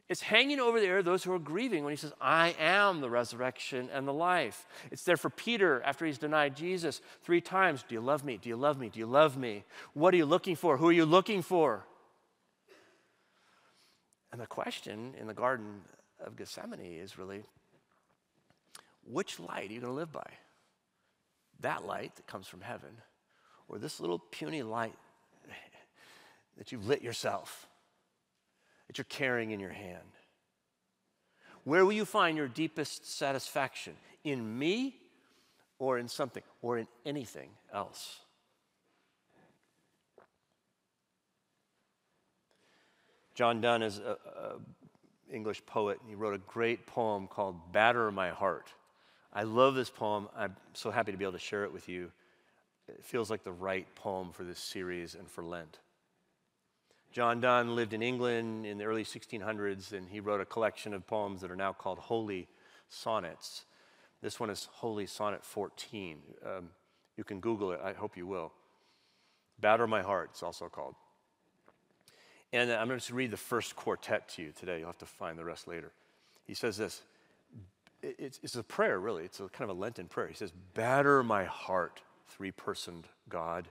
It's 0.09 0.21
hanging 0.21 0.59
over 0.61 0.79
the 0.79 0.85
there 0.85 1.03
those 1.03 1.23
who 1.23 1.33
are 1.33 1.39
grieving 1.39 1.83
when 1.83 1.91
he 1.91 1.97
says, 1.97 2.13
I 2.21 2.55
am 2.59 3.01
the 3.01 3.09
resurrection 3.09 3.89
and 3.91 4.07
the 4.07 4.13
life. 4.13 4.65
It's 4.89 5.03
there 5.03 5.17
for 5.17 5.29
Peter 5.29 5.81
after 5.83 6.05
he's 6.05 6.17
denied 6.17 6.55
Jesus 6.55 7.01
three 7.23 7.41
times 7.41 7.83
Do 7.87 7.95
you 7.95 8.01
love 8.01 8.23
me? 8.23 8.37
Do 8.37 8.47
you 8.47 8.55
love 8.55 8.79
me? 8.79 8.89
Do 8.89 8.99
you 8.99 9.05
love 9.05 9.37
me? 9.37 9.65
What 9.93 10.13
are 10.13 10.17
you 10.17 10.25
looking 10.25 10.55
for? 10.55 10.77
Who 10.77 10.87
are 10.87 10.93
you 10.93 11.05
looking 11.05 11.41
for? 11.41 11.85
And 14.31 14.39
the 14.39 14.47
question 14.47 15.13
in 15.19 15.27
the 15.27 15.33
Garden 15.33 15.81
of 16.25 16.37
Gethsemane 16.37 16.79
is 16.79 17.17
really 17.17 17.43
which 19.05 19.39
light 19.39 19.69
are 19.69 19.73
you 19.73 19.81
going 19.81 19.91
to 19.91 19.97
live 19.97 20.11
by? 20.11 20.29
That 21.61 21.85
light 21.85 22.15
that 22.15 22.27
comes 22.27 22.47
from 22.47 22.61
heaven, 22.61 22.89
or 23.67 23.79
this 23.79 23.99
little 23.99 24.19
puny 24.19 24.63
light 24.63 24.95
that 26.57 26.71
you've 26.71 26.87
lit 26.87 27.01
yourself, 27.01 27.66
that 28.87 28.97
you're 28.97 29.05
carrying 29.05 29.51
in 29.51 29.59
your 29.59 29.71
hand? 29.71 29.97
Where 31.63 31.85
will 31.85 31.93
you 31.93 32.05
find 32.05 32.37
your 32.37 32.47
deepest 32.47 33.17
satisfaction? 33.17 33.93
In 34.23 34.57
me 34.57 34.95
or 35.79 35.97
in 35.97 36.07
something 36.07 36.43
or 36.61 36.77
in 36.77 36.87
anything 37.05 37.49
else? 37.73 38.19
John 43.35 43.61
Donne 43.61 43.83
is 43.83 43.97
an 43.99 44.15
English 45.31 45.63
poet, 45.65 45.99
and 45.99 46.09
he 46.09 46.15
wrote 46.15 46.33
a 46.33 46.39
great 46.39 46.87
poem 46.87 47.27
called 47.27 47.71
Batter 47.71 48.11
My 48.11 48.29
Heart. 48.29 48.73
I 49.31 49.43
love 49.43 49.75
this 49.75 49.91
poem. 49.91 50.27
I'm 50.35 50.55
so 50.73 50.89
happy 50.89 51.11
to 51.11 51.17
be 51.17 51.25
able 51.25 51.33
to 51.33 51.39
share 51.39 51.63
it 51.63 51.71
with 51.71 51.87
you. 51.87 52.11
It 52.87 53.03
feels 53.03 53.29
like 53.29 53.43
the 53.43 53.51
right 53.51 53.85
poem 53.93 54.31
for 54.31 54.43
this 54.43 54.57
series 54.57 55.13
and 55.13 55.29
for 55.29 55.43
Lent. 55.43 55.77
John 57.11 57.39
Donne 57.39 57.75
lived 57.75 57.93
in 57.93 58.01
England 58.01 58.65
in 58.65 58.77
the 58.77 58.85
early 58.85 59.03
1600s, 59.03 59.93
and 59.93 60.07
he 60.09 60.19
wrote 60.19 60.41
a 60.41 60.45
collection 60.45 60.93
of 60.93 61.07
poems 61.07 61.41
that 61.41 61.51
are 61.51 61.55
now 61.55 61.73
called 61.73 61.97
Holy 61.97 62.47
Sonnets. 62.89 63.65
This 64.21 64.39
one 64.39 64.49
is 64.49 64.67
Holy 64.71 65.05
Sonnet 65.05 65.43
14. 65.43 66.19
Um, 66.45 66.69
you 67.15 67.23
can 67.23 67.39
Google 67.39 67.71
it, 67.71 67.79
I 67.83 67.93
hope 67.93 68.17
you 68.17 68.27
will. 68.27 68.51
Batter 69.59 69.87
My 69.87 70.01
Heart, 70.01 70.31
it's 70.33 70.43
also 70.43 70.69
called. 70.69 70.95
And 72.53 72.71
I'm 72.71 72.87
going 72.87 72.99
to 72.99 73.13
read 73.13 73.31
the 73.31 73.37
first 73.37 73.75
quartet 73.75 74.29
to 74.29 74.43
you 74.43 74.53
today. 74.57 74.79
You'll 74.79 74.87
have 74.87 74.97
to 74.99 75.05
find 75.05 75.37
the 75.37 75.43
rest 75.43 75.67
later. 75.67 75.91
He 76.45 76.53
says 76.53 76.77
this 76.77 77.01
it's, 78.01 78.39
it's 78.43 78.55
a 78.55 78.63
prayer, 78.63 78.99
really. 78.99 79.23
It's 79.23 79.39
a 79.39 79.49
kind 79.49 79.69
of 79.69 79.77
a 79.77 79.79
Lenten 79.79 80.07
prayer. 80.07 80.27
He 80.27 80.35
says, 80.35 80.51
Batter 80.73 81.23
my 81.23 81.45
heart, 81.45 82.01
three 82.27 82.51
personed 82.51 83.07
God. 83.27 83.67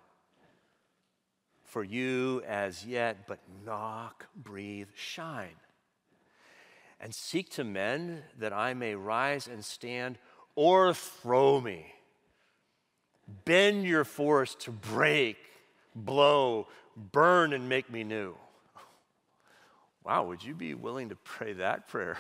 For 1.67 1.83
you 1.83 2.43
as 2.47 2.87
yet, 2.87 3.27
but 3.27 3.41
knock, 3.65 4.27
breathe, 4.35 4.89
shine. 4.95 5.57
And 7.01 7.15
seek 7.15 7.51
to 7.51 7.65
mend 7.65 8.23
that 8.39 8.53
I 8.53 8.73
may 8.73 8.95
rise 8.95 9.49
and 9.49 9.65
stand, 9.65 10.19
or 10.55 10.95
throw 10.95 11.61
me. 11.61 11.93
Bend 13.45 13.85
your 13.85 14.05
force 14.05 14.55
to 14.61 14.71
break, 14.71 15.37
blow, 15.95 16.69
burn, 17.13 17.53
and 17.53 17.69
make 17.69 17.91
me 17.91 18.05
new. 18.05 18.35
Wow, 20.05 20.25
would 20.27 20.43
you 20.43 20.55
be 20.55 20.73
willing 20.75 21.09
to 21.09 21.17
pray 21.17 21.53
that 21.55 21.89
prayer? 21.89 22.17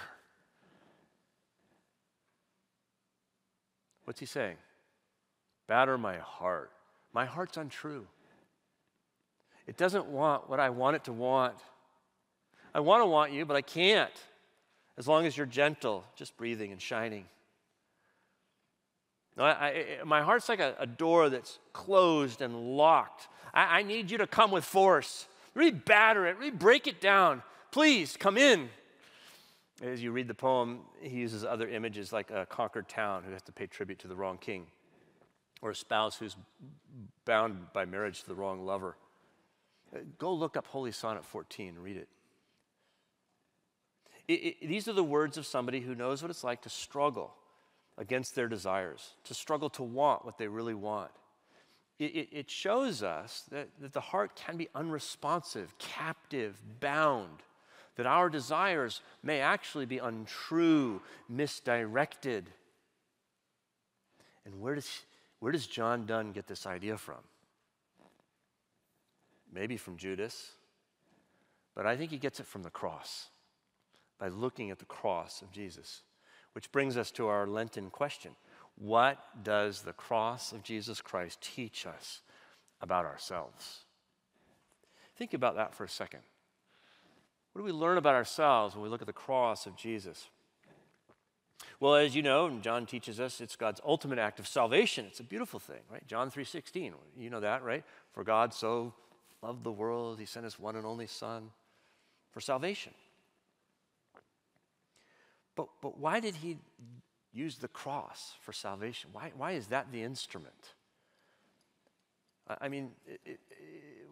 What's 4.05 4.21
he 4.21 4.27
saying? 4.27 4.57
Batter 5.69 5.97
my 5.97 6.19
heart. 6.19 6.73
My 7.13 7.25
heart's 7.25 7.57
untrue. 7.57 8.07
It 9.67 9.77
doesn't 9.77 10.07
want 10.07 10.49
what 10.49 10.61
I 10.61 10.71
want 10.71 10.97
it 10.97 11.05
to 11.05 11.13
want. 11.13 11.57
I 12.75 12.81
want 12.81 13.03
to 13.03 13.07
want 13.07 13.33
you, 13.33 13.45
but 13.45 13.57
I 13.57 13.63
can't 13.63 14.13
as 14.99 15.07
long 15.07 15.27
as 15.27 15.37
you're 15.37 15.47
gentle, 15.47 16.05
just 16.15 16.37
breathing 16.37 16.73
and 16.73 16.81
shining. 16.81 17.27
I, 19.39 19.45
I, 19.45 19.85
my 20.05 20.23
heart's 20.23 20.49
like 20.49 20.61
a, 20.61 20.75
a, 20.79 20.87
door 20.87 21.29
that's 21.29 21.59
closed 21.75 22.41
and 22.41 22.77
locked. 22.77 23.29
I, 23.53 23.81
I 23.81 23.83
need 23.83 24.11
you 24.11 24.17
to 24.19 24.27
come 24.27 24.51
with 24.51 24.65
force. 24.65 25.27
Really 25.55 25.73
batter 25.73 26.27
it, 26.27 26.39
really 26.39 26.51
break 26.51 26.87
it 26.87 27.03
down. 27.03 27.43
Please 27.71 28.17
come 28.17 28.39
in. 28.39 28.71
As 29.83 30.03
you 30.03 30.11
read 30.11 30.27
the 30.27 30.35
poem, 30.35 30.81
he 31.03 31.19
uses 31.19 31.45
other 31.45 31.69
images 31.69 32.11
like 32.11 32.31
a 32.31 32.47
conquered 32.47 32.89
town 32.89 33.25
who 33.25 33.33
has 33.33 33.43
to 33.43 33.53
pay 33.53 33.67
tribute 33.67 33.99
to 33.99 34.09
the 34.09 34.17
wrong 34.17 34.39
king, 34.39 34.67
or 35.61 35.71
a 35.71 35.75
spouse 35.75 36.17
who's 36.17 36.35
bound 37.27 37.59
by 37.75 37.85
marriage 37.85 38.23
to 38.23 38.29
the 38.29 38.35
wrong 38.35 38.65
lover. 38.65 38.97
Go 40.19 40.33
look 40.33 40.57
up 40.57 40.67
Holy 40.67 40.93
Sonnet 40.93 41.25
14 41.25 41.69
and 41.69 41.79
read 41.79 41.97
it. 41.97 42.09
It, 44.29 44.33
it. 44.33 44.69
These 44.69 44.89
are 44.89 44.93
the 44.93 45.05
words 45.05 45.37
of 45.39 45.47
somebody 45.47 45.81
who 45.81 45.95
knows 45.95 46.23
what 46.23 46.31
it's 46.31 46.45
like 46.45 46.63
to 46.63 46.69
struggle 46.69 47.35
against 47.97 48.35
their 48.35 48.49
desires, 48.49 49.11
to 49.25 49.35
struggle 49.35 49.71
to 49.71 49.83
want 49.83 50.25
what 50.25 50.39
they 50.39 50.49
really 50.49 50.75
want. 50.75 51.11
It, 51.99 52.29
it 52.31 52.51
shows 52.51 53.03
us 53.03 53.45
that, 53.51 53.69
that 53.81 53.93
the 53.95 54.01
heart 54.01 54.37
can 54.37 54.59
be 54.59 54.69
unresponsive, 54.75 55.79
captive, 55.79 56.61
bound 56.81 57.43
that 57.97 58.07
our 58.07 58.29
desires 58.29 59.01
may 59.23 59.41
actually 59.41 59.87
be 59.87 59.99
untrue, 59.99 61.01
misdirected. 61.29 62.51
And 64.45 64.61
where 64.61 64.75
does, 64.75 65.03
where 65.41 65.53
does 65.53 65.67
John 65.67 66.07
Donne 66.07 66.33
get 66.33 66.47
this 66.47 66.67
idea 66.67 66.99
from? 66.99 67.21
Maybe 69.53 69.77
from 69.77 69.97
Judas, 69.97 70.53
but 71.75 71.87
I 71.87 71.97
think 71.97 72.11
he 72.11 72.19
gets 72.19 72.41
it 72.41 72.47
from 72.47 72.63
the 72.63 72.71
cross, 72.71 73.29
by 74.19 74.29
looking 74.29 74.71
at 74.71 74.79
the 74.79 74.85
cross 74.85 75.43
of 75.43 75.53
Jesus. 75.53 76.03
Which 76.53 76.73
brings 76.73 76.97
us 76.97 77.11
to 77.13 77.27
our 77.27 77.47
Lenten 77.47 77.91
question 77.91 78.35
What 78.77 79.19
does 79.43 79.83
the 79.83 79.93
cross 79.93 80.53
of 80.53 80.63
Jesus 80.63 81.01
Christ 81.01 81.41
teach 81.43 81.87
us 81.87 82.23
about 82.81 83.05
ourselves? 83.05 83.85
Think 85.17 85.35
about 85.35 85.57
that 85.57 85.75
for 85.75 85.85
a 85.85 85.89
second. 85.89 86.21
What 87.53 87.61
do 87.61 87.65
we 87.65 87.73
learn 87.73 87.99
about 87.99 88.15
ourselves 88.15 88.75
when 88.75 88.83
we 88.83 88.91
look 88.91 89.01
at 89.01 89.07
the 89.07 89.13
cross 89.13 89.67
of 89.67 89.77
Jesus? 89.77 90.29
Well, 91.81 91.95
as 91.95 92.15
you 92.15 92.23
know, 92.23 92.47
and 92.47 92.63
John 92.63 92.87
teaches 92.87 93.21
us, 93.21 93.41
it's 93.41 93.57
God's 93.57 93.81
ultimate 93.85 94.19
act 94.19 94.39
of 94.39 94.47
salvation. 94.47 95.07
It's 95.07 95.21
a 95.21 95.25
beautiful 95.25 95.61
thing, 95.61 95.81
right? 95.91 96.07
John 96.07 96.31
3:16. 96.31 96.95
You 97.17 97.31
know 97.31 97.41
that, 97.41 97.63
right? 97.63 97.85
For 98.13 98.25
God 98.25 98.55
so 98.55 98.95
loved 99.43 99.65
the 99.65 99.73
world, 99.73 100.19
he 100.19 100.27
sent 100.27 100.45
his 100.45 100.59
one 100.59 100.77
and 100.77 100.87
only 100.87 101.07
son 101.07 101.51
for 102.31 102.41
salvation. 102.41 102.93
But, 105.55 105.69
but 105.81 105.99
why 105.99 106.21
did 106.21 106.37
he 106.37 106.59
use 107.33 107.57
the 107.57 107.69
cross 107.69 108.35
for 108.41 108.53
salvation? 108.53 109.11
Why, 109.13 109.33
why 109.37 109.53
is 109.53 109.69
that 109.69 109.91
the 109.93 110.03
instrument? 110.03 110.75
I 112.61 112.69
mean, 112.69 112.91
it, 113.07 113.21
it, 113.25 113.41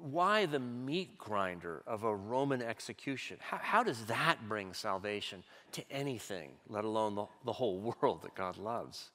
why 0.01 0.47
the 0.47 0.59
meat 0.59 1.17
grinder 1.17 1.83
of 1.87 2.05
a 2.05 2.15
Roman 2.15 2.61
execution? 2.63 3.37
How, 3.41 3.59
how, 3.59 3.83
does 3.83 4.05
that 4.07 4.39
bring 4.49 4.73
salvation 4.73 5.43
to 5.73 5.83
anything, 5.91 6.51
let 6.69 6.85
alone 6.85 7.15
the, 7.15 7.27
the 7.45 7.53
whole 7.53 7.79
world 7.79 8.23
that 8.23 8.35
God 8.35 8.57
loves? 8.57 9.11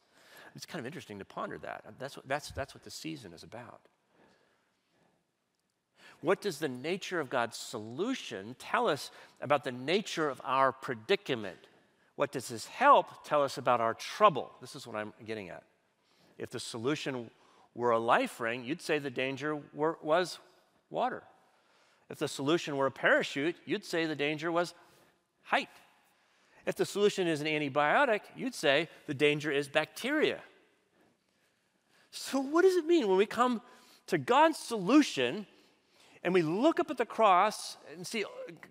It's 0.55 0.65
kind 0.65 0.79
of 0.79 0.85
interesting 0.85 1.19
to 1.19 1.25
ponder 1.25 1.57
that. 1.59 1.83
That's 1.99 2.15
what, 2.15 2.27
that's, 2.27 2.51
that's 2.51 2.73
what 2.73 2.83
the 2.83 2.91
season 2.91 3.33
is 3.33 3.43
about. 3.43 3.81
What 6.21 6.41
does 6.41 6.59
the 6.59 6.67
nature 6.67 7.19
of 7.19 7.29
God's 7.29 7.57
solution 7.57 8.55
tell 8.59 8.87
us 8.87 9.11
about 9.41 9.63
the 9.63 9.71
nature 9.71 10.29
of 10.29 10.41
our 10.43 10.71
predicament? 10.71 11.67
What 12.15 12.31
does 12.31 12.49
His 12.49 12.65
help 12.65 13.25
tell 13.25 13.43
us 13.43 13.57
about 13.57 13.79
our 13.79 13.93
trouble? 13.93 14.51
This 14.59 14.75
is 14.75 14.85
what 14.85 14.97
I'm 14.97 15.13
getting 15.25 15.49
at. 15.49 15.63
If 16.37 16.49
the 16.49 16.59
solution 16.59 17.29
were 17.73 17.91
a 17.91 17.99
life 17.99 18.39
ring, 18.39 18.65
you'd 18.65 18.81
say 18.81 18.99
the 18.99 19.09
danger 19.09 19.59
were, 19.73 19.97
was 20.01 20.39
water. 20.89 21.23
If 22.09 22.17
the 22.17 22.27
solution 22.27 22.75
were 22.75 22.87
a 22.87 22.91
parachute, 22.91 23.55
you'd 23.65 23.85
say 23.85 24.05
the 24.05 24.15
danger 24.15 24.51
was 24.51 24.73
height. 25.43 25.69
If 26.65 26.75
the 26.75 26.85
solution 26.85 27.27
is 27.27 27.39
an 27.39 27.47
antibiotic, 27.47 28.21
you'd 28.35 28.55
say 28.55 28.89
the 29.07 29.13
danger 29.13 29.51
is 29.51 29.67
bacteria. 29.67 30.39
So, 32.11 32.39
what 32.39 32.63
does 32.63 32.75
it 32.75 32.85
mean 32.85 33.07
when 33.07 33.17
we 33.17 33.25
come 33.25 33.61
to 34.07 34.17
God's 34.17 34.57
solution 34.57 35.45
and 36.23 36.33
we 36.33 36.41
look 36.41 36.79
up 36.79 36.91
at 36.91 36.97
the 36.97 37.05
cross 37.05 37.77
and 37.95 38.05
see 38.05 38.25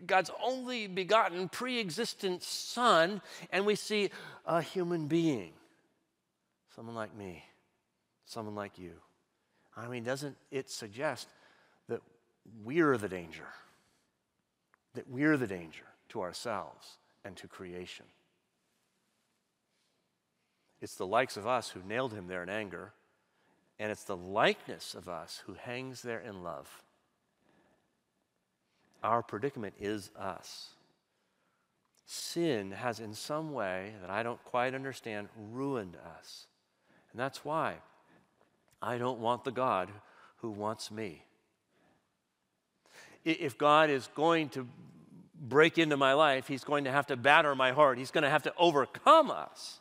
God's 0.07 0.31
only 0.43 0.87
begotten, 0.87 1.49
pre 1.49 1.81
existent 1.81 2.43
Son, 2.43 3.23
and 3.51 3.65
we 3.65 3.75
see 3.75 4.11
a 4.47 4.61
human 4.61 5.07
being, 5.07 5.53
someone 6.75 6.95
like 6.95 7.17
me? 7.17 7.45
someone 8.29 8.55
like 8.55 8.79
you. 8.79 8.93
I 9.77 9.89
mean, 9.89 10.05
doesn't 10.05 10.37
it 10.51 10.71
suggest 10.71 11.29
that 11.89 12.03
we're 12.63 12.97
the 12.99 13.09
danger? 13.09 13.47
That 14.95 15.09
we're 15.09 15.37
the 15.37 15.47
danger 15.47 15.85
to 16.11 16.21
ourselves 16.21 16.99
and 17.25 17.37
to 17.39 17.49
creation. 17.49 18.07
It's 20.81 20.95
the 20.95 21.07
likes 21.07 21.37
of 21.37 21.47
us 21.47 21.71
who 21.71 21.81
nailed 21.89 22.13
him 22.13 22.29
there 22.29 22.43
in 22.43 22.49
anger, 22.49 22.93
and 23.79 23.91
it's 23.91 24.05
the 24.05 24.17
likeness 24.17 24.95
of 24.95 25.09
us 25.09 25.43
who 25.47 25.55
hangs 25.55 26.03
there 26.03 26.21
in 26.21 26.43
love. 26.43 26.83
Our 29.03 29.23
predicament 29.23 29.75
is 29.81 30.11
us. 30.19 30.71
Sin 32.07 32.73
has, 32.73 33.01
in 33.01 33.15
some 33.15 33.53
way 33.53 33.93
that 34.01 34.11
I 34.11 34.23
don't 34.23 34.43
quite 34.45 34.75
understand, 34.75 35.29
ruined 35.53 35.97
us. 36.19 36.47
And 37.13 37.21
that's 37.21 37.45
why 37.45 37.75
I 38.81 38.99
don't 38.99 39.21
want 39.21 39.45
the 39.45 39.51
God 39.51 39.91
who 40.39 40.51
wants 40.51 40.91
me. 40.91 41.23
If 43.25 43.59
God 43.59 43.91
is 43.91 44.09
going 44.15 44.49
to 44.51 44.67
break 45.41 45.79
into 45.79 45.97
my 45.97 46.15
life. 46.15 46.49
He's 46.49 46.65
going 46.65 46.85
to 46.85 46.93
have 46.93 47.07
to 47.07 47.17
batter 47.17 47.55
my 47.55 47.73
heart. 47.73 47.99
He's 47.99 48.11
going 48.11 48.25
to 48.25 48.31
have 48.31 48.43
to 48.45 48.55
overcome 48.59 49.31
us. 49.31 49.81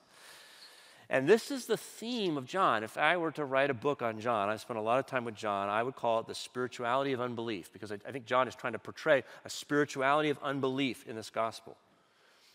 And 1.10 1.28
this 1.28 1.52
is 1.52 1.66
the 1.66 1.78
theme 1.78 2.38
of 2.38 2.46
John. 2.46 2.84
If 2.84 2.98
I 2.98 3.16
were 3.16 3.32
to 3.32 3.46
write 3.46 3.70
a 3.70 3.74
book 3.74 4.02
on 4.02 4.20
John, 4.20 4.50
I 4.50 4.58
spent 4.58 4.78
a 4.78 4.82
lot 4.82 5.00
of 5.00 5.06
time 5.06 5.24
with 5.24 5.36
John, 5.36 5.70
I 5.70 5.82
would 5.82 5.96
call 5.96 6.20
it 6.20 6.28
the 6.28 6.36
spirituality 6.36 7.14
of 7.14 7.22
unbelief 7.22 7.72
because 7.72 7.92
I, 7.92 8.00
I 8.06 8.12
think 8.12 8.26
John 8.26 8.48
is 8.48 8.56
trying 8.56 8.74
to 8.74 8.80
portray 8.80 9.24
a 9.46 9.50
spirituality 9.50 10.30
of 10.30 10.38
unbelief 10.44 11.06
in 11.08 11.16
this 11.16 11.30
gospel. 11.30 11.78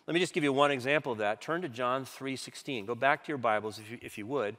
Let 0.07 0.15
me 0.15 0.21
just 0.21 0.35
give 0.35 0.45
you 0.45 0.53
one 0.53 0.71
example 0.71 1.13
of 1.13 1.19
that. 1.19 1.41
Turn 1.41 1.63
to 1.63 1.69
John 1.69 2.05
3:16. 2.05 2.87
Go 2.87 2.95
back 2.95 3.25
to 3.25 3.29
your 3.29 3.39
Bibles 3.39 3.79
if 3.79 3.91
you, 3.91 3.99
if 4.03 4.19
you 4.19 4.27
would 4.27 4.57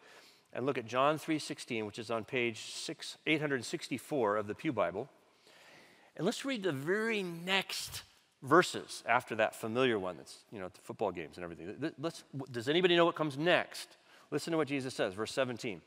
and 0.54 0.66
look 0.66 0.78
at 0.78 0.86
John 0.86 1.18
3:16, 1.18 1.86
which 1.86 2.00
is 2.00 2.12
on 2.12 2.24
page 2.24 2.62
6, 2.62 3.18
864 3.26 4.38
of 4.38 4.48
the 4.48 4.56
Pew 4.56 4.72
Bible. 4.72 5.10
And 6.16 6.26
let's 6.26 6.46
read 6.46 6.64
the 6.64 6.72
very 6.72 7.24
next 7.24 8.04
verses 8.44 9.04
after 9.08 9.36
that 9.36 9.56
familiar 9.56 9.98
one 9.98 10.18
that's, 10.18 10.40
you 10.52 10.60
know, 10.60 10.68
the 10.68 10.82
football 10.82 11.12
games 11.12 11.38
and 11.38 11.44
everything. 11.44 11.94
Let's, 11.98 12.24
does 12.52 12.70
anybody 12.70 12.96
know 12.96 13.06
what 13.06 13.16
comes 13.16 13.38
next? 13.38 13.96
Listen 14.30 14.52
to 14.52 14.58
what 14.58 14.68
Jesus 14.68 14.94
says, 14.94 15.14
verse 15.14 15.32
17. 15.32 15.82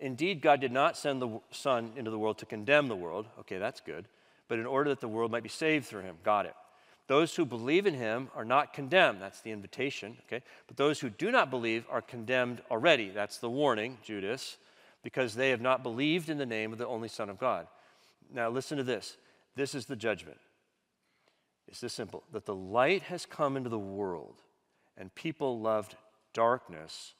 Indeed, 0.00 0.40
God 0.40 0.60
did 0.60 0.72
not 0.72 0.96
send 0.96 1.22
the 1.22 1.40
Son 1.50 1.92
into 1.96 2.10
the 2.10 2.18
world 2.18 2.38
to 2.38 2.46
condemn 2.46 2.88
the 2.88 2.96
world. 2.96 3.26
Okay, 3.40 3.58
that's 3.58 3.80
good. 3.80 4.06
But 4.48 4.58
in 4.58 4.66
order 4.66 4.90
that 4.90 5.00
the 5.00 5.08
world 5.08 5.30
might 5.30 5.42
be 5.42 5.48
saved 5.48 5.86
through 5.86 6.02
him. 6.02 6.16
Got 6.24 6.46
it. 6.46 6.54
Those 7.06 7.34
who 7.34 7.44
believe 7.44 7.86
in 7.86 7.94
him 7.94 8.28
are 8.34 8.44
not 8.44 8.72
condemned. 8.72 9.20
That's 9.20 9.40
the 9.40 9.50
invitation, 9.50 10.16
okay? 10.26 10.44
But 10.68 10.76
those 10.76 11.00
who 11.00 11.10
do 11.10 11.30
not 11.30 11.50
believe 11.50 11.84
are 11.90 12.00
condemned 12.00 12.62
already. 12.70 13.10
That's 13.10 13.38
the 13.38 13.50
warning, 13.50 13.98
Judas, 14.02 14.56
because 15.02 15.34
they 15.34 15.50
have 15.50 15.60
not 15.60 15.82
believed 15.82 16.30
in 16.30 16.38
the 16.38 16.46
name 16.46 16.72
of 16.72 16.78
the 16.78 16.86
only 16.86 17.08
Son 17.08 17.28
of 17.28 17.38
God. 17.38 17.66
Now, 18.32 18.48
listen 18.48 18.78
to 18.78 18.84
this. 18.84 19.16
This 19.56 19.74
is 19.74 19.86
the 19.86 19.96
judgment. 19.96 20.38
It's 21.70 21.80
this 21.80 21.92
simple 21.92 22.24
that 22.32 22.46
the 22.46 22.54
light 22.54 23.02
has 23.02 23.24
come 23.24 23.56
into 23.56 23.70
the 23.70 23.78
world, 23.78 24.42
and 24.96 25.14
people 25.14 25.60
loved 25.60 25.96
darkness 26.34 27.14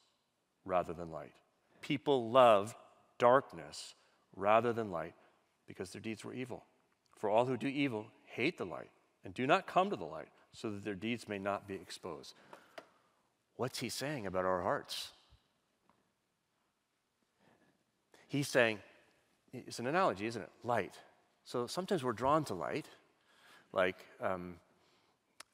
rather 0.65 0.93
than 0.93 1.11
light. 1.11 1.33
People 1.81 2.31
loved 2.31 2.77
darkness 3.19 3.95
rather 4.37 4.73
than 4.73 4.91
light 4.91 5.15
because 5.67 5.91
their 5.91 6.03
deeds 6.03 6.25
were 6.25 6.35
evil. 6.35 6.65
For 7.17 7.31
all 7.31 7.47
who 7.47 7.57
do 7.57 7.69
evil 7.69 8.07
hate 8.25 8.59
the 8.59 8.65
light 8.67 8.91
and 9.25 9.33
do 9.35 9.47
not 9.47 9.67
come 9.67 9.91
to 9.91 9.97
the 9.97 10.05
light 10.05 10.29
so 10.53 10.71
that 10.71 10.85
their 10.85 10.95
deeds 10.95 11.29
may 11.29 11.39
not 11.39 11.69
be 11.69 11.75
exposed. 11.75 12.35
What's 13.57 13.79
he 13.79 13.89
saying 13.89 14.27
about 14.27 14.45
our 14.45 14.63
hearts? 14.63 15.11
He's 18.27 18.49
saying, 18.49 18.79
it's 19.53 19.79
an 19.79 19.87
analogy, 19.87 20.27
isn't 20.27 20.43
it? 20.43 20.51
Light. 20.65 20.95
So 21.45 21.67
sometimes 21.67 22.03
we're 22.03 22.13
drawn 22.13 22.45
to 22.45 22.55
light, 22.55 22.87
like 23.73 23.97
um, 24.21 24.57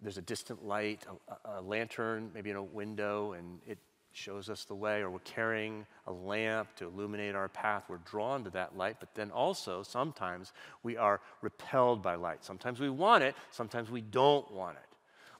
there's 0.00 0.18
a 0.18 0.22
distant 0.22 0.64
light, 0.64 1.04
a, 1.28 1.58
a, 1.58 1.62
lantern, 1.62 2.30
maybe 2.34 2.50
in 2.50 2.56
a 2.56 2.62
window, 2.62 3.32
and 3.32 3.60
it 3.66 3.78
shows 4.12 4.48
us 4.48 4.64
the 4.64 4.74
way, 4.74 5.02
or 5.02 5.10
we're 5.10 5.18
carrying 5.20 5.86
a 6.06 6.12
lamp 6.12 6.74
to 6.76 6.86
illuminate 6.86 7.34
our 7.34 7.48
path. 7.48 7.84
We're 7.88 7.98
drawn 7.98 8.44
to 8.44 8.50
that 8.50 8.76
light, 8.76 8.96
but 8.98 9.14
then 9.14 9.30
also 9.30 9.82
sometimes 9.82 10.52
we 10.82 10.96
are 10.96 11.20
repelled 11.42 12.02
by 12.02 12.14
light. 12.14 12.44
Sometimes 12.44 12.80
we 12.80 12.88
want 12.88 13.24
it, 13.24 13.34
sometimes 13.50 13.90
we 13.90 14.00
don't 14.00 14.50
want 14.50 14.76
it. 14.76 14.82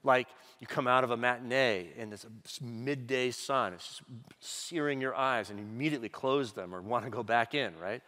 Like 0.03 0.27
you 0.59 0.67
come 0.67 0.87
out 0.87 1.03
of 1.03 1.11
a 1.11 1.17
matinee 1.17 1.87
and 1.97 2.13
it's 2.13 2.23
a 2.23 2.63
midday 2.63 3.31
sun, 3.31 3.73
it's 3.73 4.01
searing 4.39 5.01
your 5.01 5.15
eyes, 5.15 5.49
and 5.49 5.59
you 5.59 5.65
immediately 5.65 6.09
close 6.09 6.53
them 6.53 6.73
or 6.73 6.81
want 6.81 7.03
to 7.03 7.09
go 7.09 7.23
back 7.23 7.55
in, 7.55 7.77
right? 7.79 8.01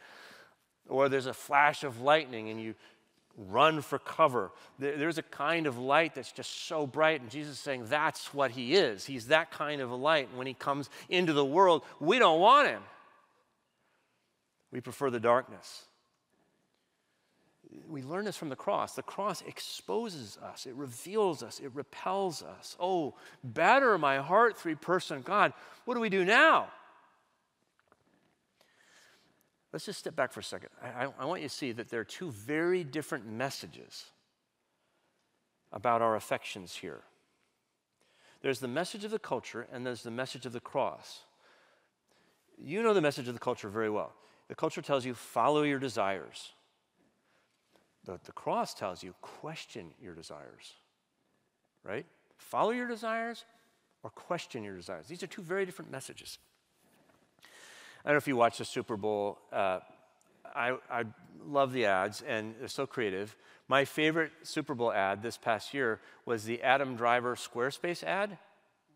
Or 0.87 1.09
there's 1.09 1.25
a 1.25 1.33
flash 1.33 1.83
of 1.83 1.99
lightning 2.01 2.49
and 2.49 2.61
you 2.61 2.75
run 3.47 3.81
for 3.81 3.97
cover. 3.97 4.51
There's 4.77 5.17
a 5.17 5.23
kind 5.23 5.65
of 5.65 5.77
light 5.77 6.15
that's 6.15 6.31
just 6.31 6.67
so 6.67 6.85
bright, 6.85 7.21
and 7.21 7.29
Jesus 7.29 7.53
is 7.53 7.59
saying 7.59 7.85
that's 7.87 8.33
what 8.33 8.51
he 8.51 8.75
is. 8.75 9.05
He's 9.05 9.27
that 9.27 9.51
kind 9.51 9.81
of 9.81 9.91
a 9.91 9.95
light. 9.95 10.27
And 10.29 10.37
when 10.37 10.47
he 10.47 10.53
comes 10.53 10.89
into 11.07 11.31
the 11.33 11.45
world, 11.45 11.83
we 11.99 12.19
don't 12.19 12.39
want 12.39 12.67
him. 12.67 12.81
We 14.71 14.81
prefer 14.81 15.09
the 15.09 15.19
darkness. 15.19 15.85
We 17.87 18.01
learn 18.01 18.25
this 18.25 18.35
from 18.35 18.49
the 18.49 18.55
cross. 18.55 18.93
The 18.95 19.03
cross 19.03 19.41
exposes 19.43 20.37
us, 20.43 20.65
it 20.65 20.73
reveals 20.73 21.43
us, 21.43 21.59
it 21.59 21.71
repels 21.73 22.43
us. 22.43 22.75
Oh, 22.79 23.15
batter 23.43 23.97
my 23.97 24.17
heart, 24.17 24.57
three 24.57 24.75
person 24.75 25.21
God. 25.21 25.53
What 25.85 25.93
do 25.93 25.99
we 25.99 26.09
do 26.09 26.25
now? 26.25 26.67
Let's 29.71 29.85
just 29.85 29.99
step 29.99 30.15
back 30.15 30.31
for 30.31 30.39
a 30.39 30.43
second. 30.43 30.69
I, 30.81 31.07
I, 31.19 31.25
want 31.25 31.41
you 31.41 31.47
to 31.47 31.53
see 31.53 31.71
that 31.73 31.89
there 31.89 31.99
are 31.99 32.05
two 32.05 32.31
very 32.31 32.83
different 32.83 33.27
messages 33.27 34.05
about 35.71 36.01
our 36.01 36.15
affections 36.15 36.75
here. 36.75 37.01
There's 38.41 38.59
the 38.59 38.67
message 38.67 39.03
of 39.03 39.11
the 39.11 39.19
culture, 39.19 39.67
and 39.71 39.85
there's 39.85 40.01
the 40.01 40.11
message 40.11 40.45
of 40.45 40.53
the 40.53 40.59
cross. 40.59 41.21
You 42.57 42.81
know 42.81 42.93
the 42.93 43.01
message 43.01 43.27
of 43.27 43.33
the 43.33 43.39
culture 43.39 43.69
very 43.69 43.89
well. 43.89 44.13
The 44.47 44.55
culture 44.55 44.81
tells 44.81 45.05
you, 45.05 45.13
follow 45.13 45.61
your 45.61 45.77
desires. 45.77 46.53
The, 48.05 48.19
the 48.25 48.31
cross 48.31 48.73
tells 48.73 49.03
you, 49.03 49.13
question 49.21 49.91
your 50.01 50.15
desires, 50.15 50.73
right? 51.83 52.05
Follow 52.37 52.71
your 52.71 52.87
desires 52.87 53.45
or 54.01 54.09
question 54.09 54.63
your 54.63 54.75
desires. 54.75 55.07
These 55.07 55.21
are 55.21 55.27
two 55.27 55.43
very 55.43 55.65
different 55.65 55.91
messages. 55.91 56.39
I 58.03 58.09
don't 58.09 58.13
know 58.13 58.17
if 58.17 58.27
you 58.27 58.37
watch 58.37 58.59
the 58.59 58.65
Super 58.65 58.95
Bowl. 58.95 59.39
Uh, 59.51 59.79
I, 60.55 60.77
I 60.89 61.03
love 61.45 61.73
the 61.73 61.85
ads, 61.85 62.21
and 62.21 62.55
they're 62.59 62.67
so 62.67 62.87
creative. 62.87 63.35
My 63.67 63.85
favorite 63.85 64.31
Super 64.43 64.73
Bowl 64.73 64.91
ad 64.91 65.21
this 65.21 65.37
past 65.37 65.73
year 65.73 65.99
was 66.25 66.45
the 66.45 66.61
Adam 66.61 66.95
Driver 66.95 67.35
Squarespace 67.35 68.03
ad. 68.03 68.37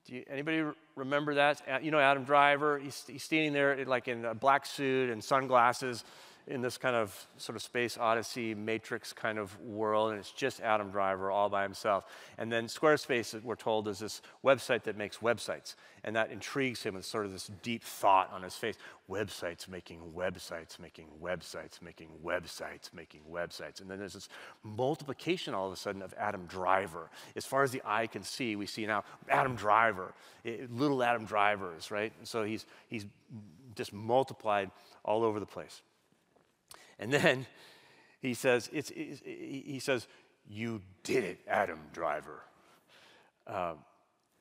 Do 0.05 0.15
you, 0.15 0.23
anybody 0.29 0.63
remember 0.95 1.35
that? 1.35 1.83
You 1.83 1.91
know 1.91 1.99
Adam 1.99 2.23
Driver. 2.23 2.79
He's, 2.79 3.03
he's 3.07 3.23
standing 3.23 3.53
there 3.53 3.85
like 3.85 4.07
in 4.07 4.25
a 4.25 4.33
black 4.33 4.65
suit 4.65 5.09
and 5.09 5.23
sunglasses, 5.23 6.03
in 6.47 6.61
this 6.61 6.77
kind 6.77 6.95
of 6.95 7.27
sort 7.37 7.55
of 7.55 7.61
space 7.61 7.97
odyssey 7.97 8.53
matrix 8.53 9.13
kind 9.13 9.37
of 9.37 9.57
world, 9.61 10.11
and 10.11 10.19
it's 10.19 10.31
just 10.31 10.59
Adam 10.59 10.91
Driver 10.91 11.31
all 11.31 11.49
by 11.49 11.63
himself. 11.63 12.05
And 12.37 12.51
then 12.51 12.65
Squarespace, 12.65 13.41
we're 13.43 13.55
told, 13.55 13.87
is 13.87 13.99
this 13.99 14.21
website 14.43 14.83
that 14.83 14.97
makes 14.97 15.19
websites, 15.19 15.75
and 16.03 16.15
that 16.15 16.31
intrigues 16.31 16.83
him 16.83 16.95
with 16.95 17.05
sort 17.05 17.25
of 17.25 17.31
this 17.31 17.49
deep 17.61 17.83
thought 17.83 18.29
on 18.33 18.43
his 18.43 18.55
face: 18.55 18.75
websites 19.09 19.69
making 19.69 20.01
websites, 20.15 20.79
making 20.79 21.07
websites, 21.21 21.81
making 21.81 22.09
websites, 22.23 22.93
making 22.93 23.21
websites. 23.31 23.79
And 23.79 23.89
then 23.89 23.99
there's 23.99 24.13
this 24.13 24.29
multiplication 24.63 25.53
all 25.53 25.67
of 25.67 25.73
a 25.73 25.77
sudden 25.77 26.01
of 26.01 26.13
Adam 26.17 26.45
Driver. 26.45 27.09
As 27.37 27.45
far 27.45 27.63
as 27.63 27.71
the 27.71 27.81
eye 27.85 28.07
can 28.07 28.23
see, 28.23 28.57
we 28.57 28.65
see 28.65 28.85
now 28.85 29.05
Adam 29.29 29.55
Driver, 29.55 30.13
eh, 30.45 30.65
little 30.69 31.01
Adam 31.03 31.25
Drivers, 31.25 31.89
right? 31.89 32.11
And 32.19 32.27
so 32.27 32.43
he's 32.43 32.65
he's 32.87 33.05
just 33.75 33.93
multiplied 33.93 34.71
all 35.05 35.23
over 35.23 35.39
the 35.39 35.45
place. 35.45 35.81
And 37.03 37.11
then 37.11 37.45
he 38.21 38.33
says, 38.33 38.69
it's, 38.71 38.89
it's, 38.95 39.19
he 39.25 39.79
says, 39.81 40.07
you 40.47 40.81
did 41.03 41.25
it, 41.25 41.39
Adam 41.49 41.79
Driver. 41.91 42.41
Um, 43.45 43.79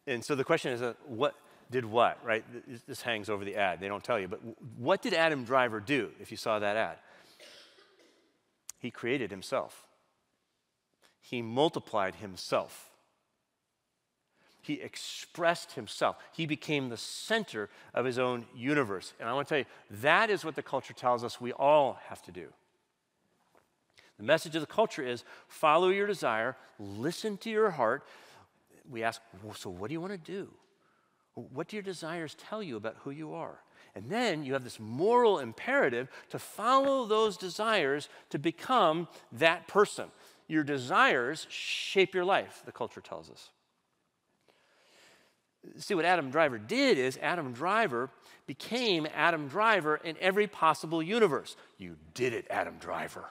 and 0.06 0.24
so 0.24 0.36
the 0.36 0.44
question 0.44 0.72
is, 0.72 0.80
uh, 0.80 0.94
what 1.04 1.34
did 1.72 1.84
what, 1.84 2.24
right? 2.24 2.44
This 2.86 3.02
hangs 3.02 3.28
over 3.28 3.44
the 3.44 3.56
ad. 3.56 3.80
They 3.80 3.88
don't 3.88 4.04
tell 4.04 4.20
you. 4.20 4.28
But 4.28 4.38
what 4.78 5.02
did 5.02 5.12
Adam 5.12 5.42
Driver 5.42 5.80
do 5.80 6.10
if 6.20 6.30
you 6.30 6.36
saw 6.36 6.60
that 6.60 6.76
ad? 6.76 6.98
He 8.78 8.92
created 8.92 9.32
himself. 9.32 9.88
He 11.20 11.42
multiplied 11.42 12.14
himself. 12.14 12.91
He 14.62 14.74
expressed 14.74 15.72
himself. 15.72 16.16
He 16.32 16.46
became 16.46 16.88
the 16.88 16.96
center 16.96 17.68
of 17.94 18.04
his 18.04 18.18
own 18.18 18.46
universe. 18.54 19.12
And 19.18 19.28
I 19.28 19.34
want 19.34 19.48
to 19.48 19.54
tell 19.54 19.58
you, 19.58 20.00
that 20.02 20.30
is 20.30 20.44
what 20.44 20.54
the 20.54 20.62
culture 20.62 20.94
tells 20.94 21.24
us 21.24 21.40
we 21.40 21.52
all 21.52 21.98
have 22.06 22.22
to 22.22 22.32
do. 22.32 22.46
The 24.18 24.24
message 24.24 24.54
of 24.54 24.60
the 24.60 24.68
culture 24.68 25.02
is 25.02 25.24
follow 25.48 25.88
your 25.88 26.06
desire, 26.06 26.56
listen 26.78 27.36
to 27.38 27.50
your 27.50 27.70
heart. 27.70 28.06
We 28.88 29.02
ask, 29.02 29.20
so 29.56 29.68
what 29.68 29.88
do 29.88 29.94
you 29.94 30.00
want 30.00 30.12
to 30.12 30.32
do? 30.32 30.48
What 31.34 31.66
do 31.66 31.76
your 31.76 31.82
desires 31.82 32.36
tell 32.36 32.62
you 32.62 32.76
about 32.76 32.96
who 33.00 33.10
you 33.10 33.34
are? 33.34 33.58
And 33.96 34.08
then 34.08 34.44
you 34.44 34.52
have 34.52 34.64
this 34.64 34.78
moral 34.78 35.40
imperative 35.40 36.08
to 36.30 36.38
follow 36.38 37.04
those 37.04 37.36
desires 37.36 38.08
to 38.30 38.38
become 38.38 39.08
that 39.32 39.66
person. 39.66 40.06
Your 40.46 40.62
desires 40.62 41.46
shape 41.50 42.14
your 42.14 42.24
life, 42.24 42.62
the 42.64 42.72
culture 42.72 43.00
tells 43.00 43.28
us 43.28 43.50
see 45.76 45.94
what 45.94 46.04
Adam 46.04 46.30
Driver 46.30 46.58
did 46.58 46.98
is 46.98 47.18
Adam 47.22 47.52
Driver 47.52 48.10
became 48.46 49.06
Adam 49.14 49.48
Driver 49.48 49.96
in 49.96 50.16
every 50.20 50.46
possible 50.46 51.02
universe. 51.02 51.56
You 51.78 51.96
did 52.14 52.32
it, 52.32 52.46
Adam 52.50 52.76
Driver. 52.80 53.26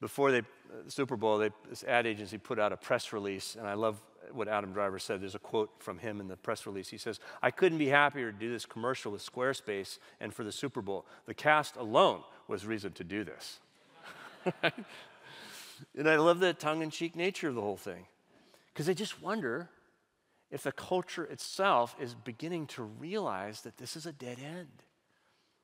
Before 0.00 0.30
the 0.30 0.38
uh, 0.38 0.88
Super 0.88 1.16
Bowl, 1.16 1.38
they, 1.38 1.50
this 1.68 1.82
ad 1.84 2.06
agency 2.06 2.36
put 2.36 2.58
out 2.58 2.72
a 2.72 2.76
press 2.76 3.12
release, 3.12 3.56
and 3.58 3.66
I 3.66 3.74
love 3.74 4.00
what 4.32 4.48
Adam 4.48 4.72
Driver 4.72 4.98
said. 4.98 5.22
There's 5.22 5.34
a 5.34 5.40
quote 5.40 5.70
from 5.78 5.98
him 5.98 6.20
in 6.20 6.28
the 6.28 6.36
press 6.36 6.66
release. 6.66 6.88
He 6.88 6.98
says, 6.98 7.18
I 7.42 7.50
couldn't 7.50 7.78
be 7.78 7.88
happier 7.88 8.30
to 8.30 8.38
do 8.38 8.50
this 8.50 8.66
commercial 8.66 9.12
with 9.12 9.24
Squarespace 9.24 9.98
and 10.20 10.34
for 10.34 10.44
the 10.44 10.52
Super 10.52 10.82
Bowl. 10.82 11.06
The 11.26 11.34
cast 11.34 11.76
alone 11.76 12.20
was 12.48 12.66
reason 12.66 12.92
to 12.92 13.04
do 13.04 13.24
this. 13.24 13.60
and 15.96 16.08
I 16.08 16.16
love 16.16 16.40
the 16.40 16.52
tongue 16.52 16.82
in 16.82 16.90
cheek 16.90 17.16
nature 17.16 17.48
of 17.48 17.54
the 17.54 17.60
whole 17.60 17.76
thing 17.76 18.06
because 18.72 18.88
I 18.88 18.92
just 18.92 19.22
wonder 19.22 19.68
if 20.50 20.62
the 20.62 20.72
culture 20.72 21.24
itself 21.24 21.96
is 22.00 22.14
beginning 22.14 22.66
to 22.68 22.82
realize 22.82 23.62
that 23.62 23.78
this 23.78 23.96
is 23.96 24.06
a 24.06 24.12
dead 24.12 24.38
end. 24.42 24.82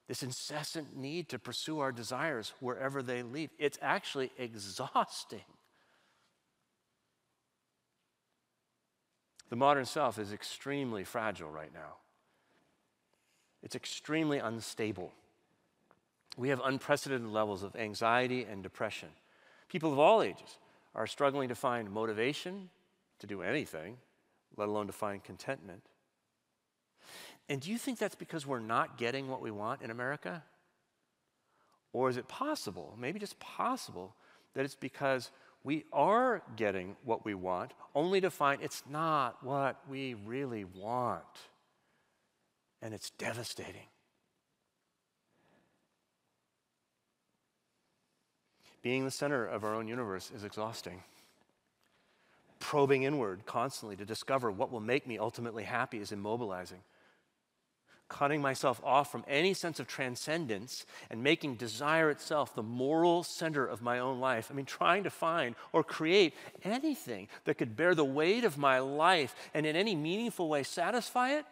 This 0.09 0.23
incessant 0.23 0.97
need 0.97 1.29
to 1.29 1.38
pursue 1.38 1.79
our 1.79 1.92
desires 1.92 2.53
wherever 2.61 3.03
they 3.03 3.23
lead. 3.23 3.51
It's 3.59 3.79
actually 3.81 4.33
exhausting. 4.37 5.45
The 9.49 9.57
modern 9.57 9.85
self 9.85 10.18
is 10.18 10.33
extremely 10.33 11.05
fragile 11.05 11.51
right 11.51 11.73
now. 11.73 11.97
It's 13.62 13.77
extremely 13.77 14.38
unstable. 14.38 15.12
We 16.37 16.49
have 16.49 16.61
unprecedented 16.64 17.31
levels 17.31 17.62
of 17.62 17.77
anxiety 17.77 18.45
and 18.45 18.62
depression. 18.62 19.11
People 19.68 19.92
of 19.92 19.99
all 19.99 20.23
ages 20.23 20.59
are 20.95 21.07
struggling 21.07 21.49
to 21.49 21.55
find 21.55 21.90
motivation 21.90 22.71
to 23.21 23.27
do 23.27 23.42
anything, 23.42 23.99
let 24.56 24.68
alone 24.68 24.86
to 24.86 24.92
find 24.92 25.22
contentment. 25.22 25.82
And 27.48 27.60
do 27.60 27.70
you 27.70 27.78
think 27.78 27.98
that's 27.98 28.14
because 28.14 28.46
we're 28.46 28.60
not 28.60 28.98
getting 28.98 29.28
what 29.28 29.42
we 29.42 29.50
want 29.50 29.82
in 29.82 29.90
America? 29.90 30.42
Or 31.92 32.08
is 32.08 32.16
it 32.16 32.28
possible, 32.28 32.96
maybe 32.98 33.18
just 33.18 33.38
possible, 33.38 34.14
that 34.54 34.64
it's 34.64 34.74
because 34.74 35.30
we 35.64 35.84
are 35.92 36.42
getting 36.56 36.96
what 37.04 37.24
we 37.24 37.34
want, 37.34 37.72
only 37.94 38.20
to 38.20 38.30
find 38.30 38.62
it's 38.62 38.82
not 38.88 39.42
what 39.44 39.80
we 39.88 40.14
really 40.14 40.64
want? 40.64 41.24
And 42.80 42.94
it's 42.94 43.10
devastating. 43.10 43.86
Being 48.82 49.04
the 49.04 49.10
center 49.10 49.46
of 49.46 49.62
our 49.62 49.74
own 49.74 49.86
universe 49.86 50.32
is 50.34 50.42
exhausting. 50.42 51.02
Probing 52.62 53.03
inward 53.03 53.44
constantly 53.44 53.96
to 53.96 54.05
discover 54.05 54.48
what 54.48 54.70
will 54.70 54.81
make 54.81 55.05
me 55.05 55.18
ultimately 55.18 55.64
happy 55.64 55.98
is 55.98 56.12
immobilizing. 56.12 56.79
Cutting 58.09 58.40
myself 58.40 58.81
off 58.85 59.11
from 59.11 59.25
any 59.27 59.53
sense 59.53 59.81
of 59.81 59.88
transcendence 59.88 60.87
and 61.11 61.25
making 61.25 61.57
desire 61.57 62.09
itself 62.09 62.55
the 62.55 62.62
moral 62.62 63.25
center 63.25 63.66
of 63.66 63.83
my 63.83 63.98
own 63.98 64.20
life. 64.20 64.48
I 64.48 64.55
mean, 64.55 64.64
trying 64.64 65.03
to 65.03 65.11
find 65.11 65.57
or 65.72 65.83
create 65.83 66.35
anything 66.62 67.27
that 67.46 67.59
could 67.59 67.75
bear 67.75 67.96
the 67.96 68.05
weight 68.05 68.44
of 68.44 68.57
my 68.57 68.79
life 68.79 69.35
and 69.53 69.66
in 69.66 69.75
any 69.75 69.96
meaningful 69.96 70.48
way 70.48 70.62
satisfy 70.62 71.33
it. 71.33 71.44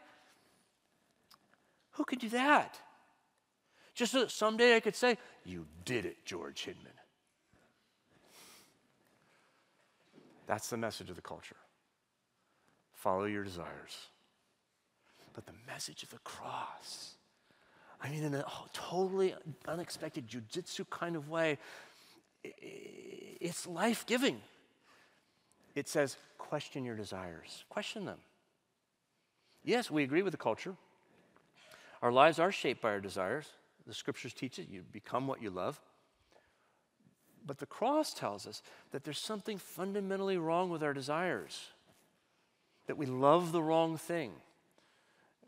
Who 1.92 2.04
could 2.04 2.20
do 2.20 2.28
that? 2.28 2.78
Just 3.94 4.12
so 4.12 4.20
that 4.20 4.30
someday 4.30 4.76
I 4.76 4.80
could 4.80 4.94
say, 4.94 5.18
You 5.44 5.66
did 5.84 6.04
it, 6.06 6.24
George 6.24 6.66
Hidman. 6.66 6.99
That's 10.50 10.68
the 10.68 10.76
message 10.76 11.08
of 11.10 11.14
the 11.14 11.22
culture. 11.22 11.54
Follow 12.92 13.26
your 13.26 13.44
desires. 13.44 14.08
But 15.32 15.46
the 15.46 15.52
message 15.64 16.02
of 16.02 16.10
the 16.10 16.18
cross, 16.24 17.14
I 18.02 18.10
mean, 18.10 18.24
in 18.24 18.34
a 18.34 18.44
oh, 18.44 18.66
totally 18.72 19.32
unexpected 19.68 20.26
jujitsu 20.26 20.90
kind 20.90 21.14
of 21.14 21.28
way, 21.28 21.56
it's 22.42 23.64
life 23.64 24.04
giving. 24.06 24.40
It 25.76 25.86
says, 25.86 26.16
question 26.36 26.84
your 26.84 26.96
desires, 26.96 27.64
question 27.68 28.04
them. 28.04 28.18
Yes, 29.62 29.88
we 29.88 30.02
agree 30.02 30.22
with 30.22 30.32
the 30.32 30.36
culture. 30.36 30.74
Our 32.02 32.10
lives 32.10 32.40
are 32.40 32.50
shaped 32.50 32.82
by 32.82 32.88
our 32.88 33.00
desires. 33.00 33.46
The 33.86 33.94
scriptures 33.94 34.34
teach 34.34 34.58
it. 34.58 34.66
You 34.68 34.82
become 34.90 35.28
what 35.28 35.40
you 35.40 35.50
love. 35.50 35.80
But 37.46 37.58
the 37.58 37.66
cross 37.66 38.12
tells 38.12 38.46
us 38.46 38.62
that 38.90 39.04
there's 39.04 39.18
something 39.18 39.58
fundamentally 39.58 40.36
wrong 40.36 40.70
with 40.70 40.82
our 40.82 40.94
desires, 40.94 41.70
that 42.86 42.96
we 42.96 43.06
love 43.06 43.52
the 43.52 43.62
wrong 43.62 43.96
thing. 43.96 44.32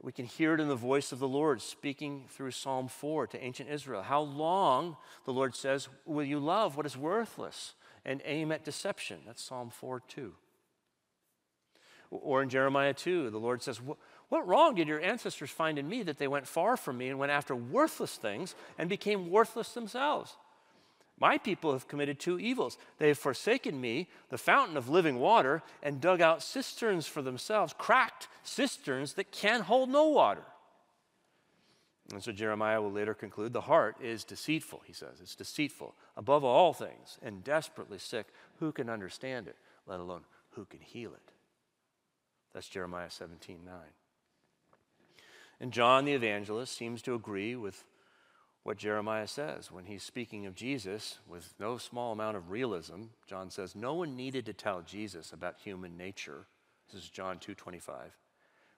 We 0.01 0.11
can 0.11 0.25
hear 0.25 0.55
it 0.55 0.61
in 0.61 0.67
the 0.67 0.75
voice 0.75 1.13
of 1.13 1.21
the 1.21 1.29
Lord 1.29 1.63
speaking 1.63 2.25
through 2.29 2.51
Psalm 2.51 2.89
4 2.89 3.29
to 3.29 3.43
ancient 3.43 3.71
Israel. 3.71 4.03
How 4.03 4.21
long, 4.21 4.97
the 5.25 5.33
Lord 5.33 5.55
says, 5.55 5.89
will 6.05 6.25
you 6.25 6.41
love 6.41 6.77
what 6.77 6.87
is 6.87 6.97
worthless 6.97 7.75
and 8.05 8.21
aim 8.25 8.51
at 8.51 8.65
deception? 8.65 9.21
That's 9.25 9.43
Psalm 9.43 9.71
4 9.71 10.01
2. 10.09 10.35
Or 12.11 12.43
in 12.43 12.49
Jeremiah 12.49 12.93
2, 12.93 13.31
the 13.31 13.39
Lord 13.39 13.63
says, 13.63 13.81
What 14.29 14.47
wrong 14.47 14.75
did 14.75 14.89
your 14.89 15.01
ancestors 15.01 15.51
find 15.51 15.79
in 15.79 15.89
me 15.89 16.03
that 16.03 16.19
they 16.19 16.29
went 16.29 16.47
far 16.47 16.77
from 16.77 16.99
me 16.99 17.09
and 17.09 17.19
went 17.19 17.33
after 17.33 17.55
worthless 17.55 18.17
things 18.17 18.55
and 18.77 18.89
became 18.89 19.31
worthless 19.31 19.73
themselves? 19.73 20.37
My 21.23 21.39
people 21.39 21.73
have 21.73 21.87
committed 21.87 22.19
two 22.19 22.41
evils. 22.41 22.77
They 22.99 23.07
have 23.07 23.17
forsaken 23.17 23.81
me, 23.81 24.09
the 24.31 24.37
fountain 24.37 24.77
of 24.77 24.89
living 24.89 25.21
water, 25.21 25.63
and 25.81 26.01
dug 26.01 26.21
out 26.21 26.43
cisterns 26.43 27.07
for 27.07 27.23
themselves, 27.23 27.73
cracked 27.79 28.27
cisterns 28.43 29.13
that 29.13 29.31
can 29.31 29.61
hold 29.61 29.89
no 29.89 30.09
water. 30.09 30.43
And 32.13 32.21
so 32.21 32.33
Jeremiah 32.33 32.83
will 32.83 32.91
later 32.91 33.15
conclude 33.15 33.53
the 33.53 33.61
heart 33.61 33.95
is 34.03 34.25
deceitful, 34.25 34.83
he 34.85 34.93
says. 34.93 35.21
It's 35.21 35.37
deceitful 35.37 35.95
above 36.17 36.43
all 36.43 36.73
things 36.73 37.21
and 37.23 37.45
desperately 37.45 37.99
sick. 37.99 38.27
Who 38.59 38.73
can 38.73 38.91
understand 38.91 39.47
it, 39.47 39.55
let 39.87 40.01
alone 40.01 40.23
who 40.51 40.65
can 40.65 40.81
heal 40.81 41.15
it? 41.15 41.33
That's 42.53 42.69
Jeremiah 42.69 43.11
17 43.11 43.61
9. 43.65 43.75
And 45.61 45.73
John 45.73 46.05
the 46.05 46.15
evangelist 46.15 46.77
seems 46.77 47.01
to 47.03 47.15
agree 47.15 47.55
with 47.55 47.85
what 48.65 48.77
Jeremiah 48.77 49.27
says 49.27 49.73
when 49.73 49.87
he's 49.87 50.03
speaking 50.03 50.47
of 50.47 50.55
Jesus 50.55 51.19
with 51.27 51.55
no 51.59 51.79
small 51.79 52.13
amount 52.13 52.37
of 52.37 52.51
realism. 52.51 53.05
John 53.27 53.51
says, 53.51 53.75
No 53.75 53.95
one 53.95 54.17
needed 54.17 54.47
to 54.47 54.53
tell 54.53 54.83
Jesus 54.83 55.33
about 55.33 55.57
human 55.59 55.97
nature. 55.97 56.47
This 56.93 57.05
is 57.05 57.11
John 57.11 57.39
2:25. 57.39 58.13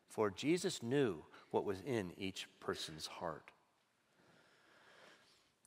For 0.08 0.30
Jesus 0.30 0.82
knew 0.82 1.24
what 1.50 1.64
was 1.64 1.80
in 1.80 2.12
each 2.16 2.46
person's 2.60 3.06
heart. 3.06 3.50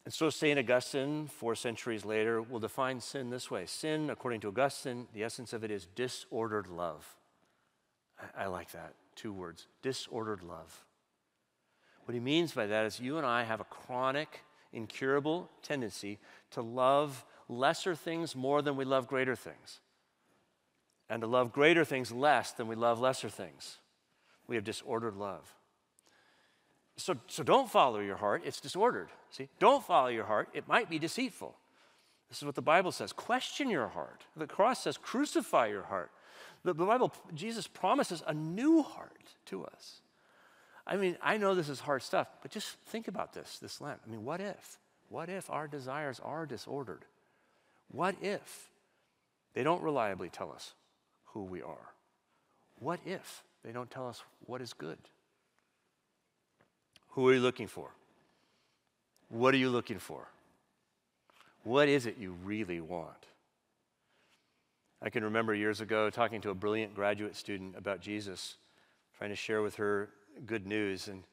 And 0.06 0.13
so 0.13 0.30
St. 0.30 0.58
Augustine, 0.58 1.27
four 1.27 1.53
centuries 1.53 2.06
later, 2.06 2.41
will 2.41 2.62
define 2.62 3.01
sin 3.01 3.30
this 3.30 3.51
way 3.51 3.65
Sin, 3.65 4.10
according 4.10 4.39
to 4.41 4.47
Augustine, 4.47 5.08
the 5.13 5.23
essence 5.23 5.51
of 5.53 5.63
it 5.63 5.71
is 5.71 5.86
disordered 5.86 6.67
love. 6.67 7.17
I, 8.17 8.43
I 8.43 8.47
like 8.47 8.71
that. 8.71 8.93
Two 9.15 9.34
words 9.34 9.67
disordered 9.82 10.41
love. 10.43 10.87
What 12.07 12.13
he 12.13 12.21
means 12.21 12.53
by 12.53 12.67
that 12.67 12.85
is 12.85 13.01
you 13.01 13.17
and 13.17 13.25
I 13.27 13.43
have 13.43 13.59
a 13.59 13.65
chronic, 13.65 14.39
incurable 14.71 15.49
tendency 15.61 16.19
to 16.51 16.61
love 16.61 17.25
lesser 17.49 17.95
things 17.95 18.33
more 18.33 18.61
than 18.61 18.77
we 18.77 18.85
love 18.85 19.09
greater 19.09 19.35
things, 19.35 19.81
and 21.09 21.19
to 21.19 21.27
love 21.27 21.51
greater 21.51 21.83
things 21.83 22.09
less 22.09 22.53
than 22.53 22.69
we 22.69 22.75
love 22.75 23.01
lesser 23.01 23.27
things. 23.27 23.79
We 24.47 24.55
have 24.55 24.63
disordered 24.63 25.17
love. 25.17 25.53
So, 26.95 27.17
so 27.27 27.43
don't 27.43 27.69
follow 27.69 27.99
your 27.99 28.15
heart, 28.15 28.43
it's 28.45 28.61
disordered. 28.61 29.09
See, 29.29 29.49
don't 29.59 29.83
follow 29.83 30.07
your 30.07 30.23
heart, 30.23 30.47
it 30.53 30.65
might 30.65 30.89
be 30.89 30.99
deceitful. 30.99 31.57
This 32.29 32.37
is 32.37 32.45
what 32.45 32.55
the 32.55 32.61
Bible 32.61 32.93
says. 32.93 33.11
Question 33.11 33.69
your 33.69 33.89
heart. 33.89 34.23
The 34.37 34.47
cross 34.47 34.81
says, 34.83 34.95
crucify 34.95 35.67
your 35.67 35.83
heart. 35.83 36.11
The, 36.63 36.73
the 36.73 36.85
Bible, 36.85 37.11
Jesus 37.33 37.67
promises 37.67 38.23
a 38.25 38.33
new 38.33 38.81
heart 38.81 39.35
to 39.47 39.65
us. 39.65 39.99
I 40.88 40.95
mean, 40.95 41.17
I 41.21 41.38
know 41.38 41.54
this 41.54 41.67
is 41.67 41.82
hard 41.82 42.02
stuff, 42.02 42.28
but 42.41 42.50
just 42.50 42.78
think 42.88 43.10
about 43.10 43.34
this 43.34 43.60
this 43.60 43.82
Lent. 43.82 44.00
I 44.08 44.10
mean, 44.10 44.23
what 44.23 44.39
if? 44.39 44.80
What 45.10 45.30
if 45.30 45.50
our 45.50 45.67
desires 45.67 46.19
are 46.23 46.45
disordered? 46.45 47.06
What 47.91 48.15
if 48.21 48.69
they 49.54 49.63
don't 49.63 49.84
reliably 49.84 50.30
tell 50.30 50.52
us 50.52 50.73
who 51.26 51.43
we 51.43 51.62
are? 51.62 51.93
What 52.80 53.00
if 53.06 53.43
they 53.63 53.71
don't 53.71 53.91
tell 53.91 54.08
us 54.08 54.23
what 54.45 54.62
is 54.62 54.73
good? 54.73 54.97
Who 57.10 57.28
are 57.28 57.34
you 57.34 57.39
looking 57.39 57.67
for? 57.67 57.89
What 59.30 59.54
are 59.54 59.58
you 59.58 59.69
looking 59.69 60.00
for? 60.00 60.28
What 61.63 61.89
is 61.89 62.06
it 62.06 62.17
you 62.17 62.36
really 62.45 62.80
want? 62.80 63.28
I 65.02 65.10
can 65.10 65.23
remember 65.23 65.54
years 65.54 65.82
ago 65.82 66.10
talking 66.10 66.41
to 66.41 66.50
a 66.50 66.56
brilliant 66.56 66.95
graduate 66.95 67.36
student 67.36 67.76
about 67.78 68.00
Jesus, 68.00 68.56
trying 69.17 69.32
to 69.32 69.36
share 69.36 69.62
with 69.62 69.76
her 69.76 70.10
good 70.45 70.65
news. 70.65 71.08
And 71.08 71.23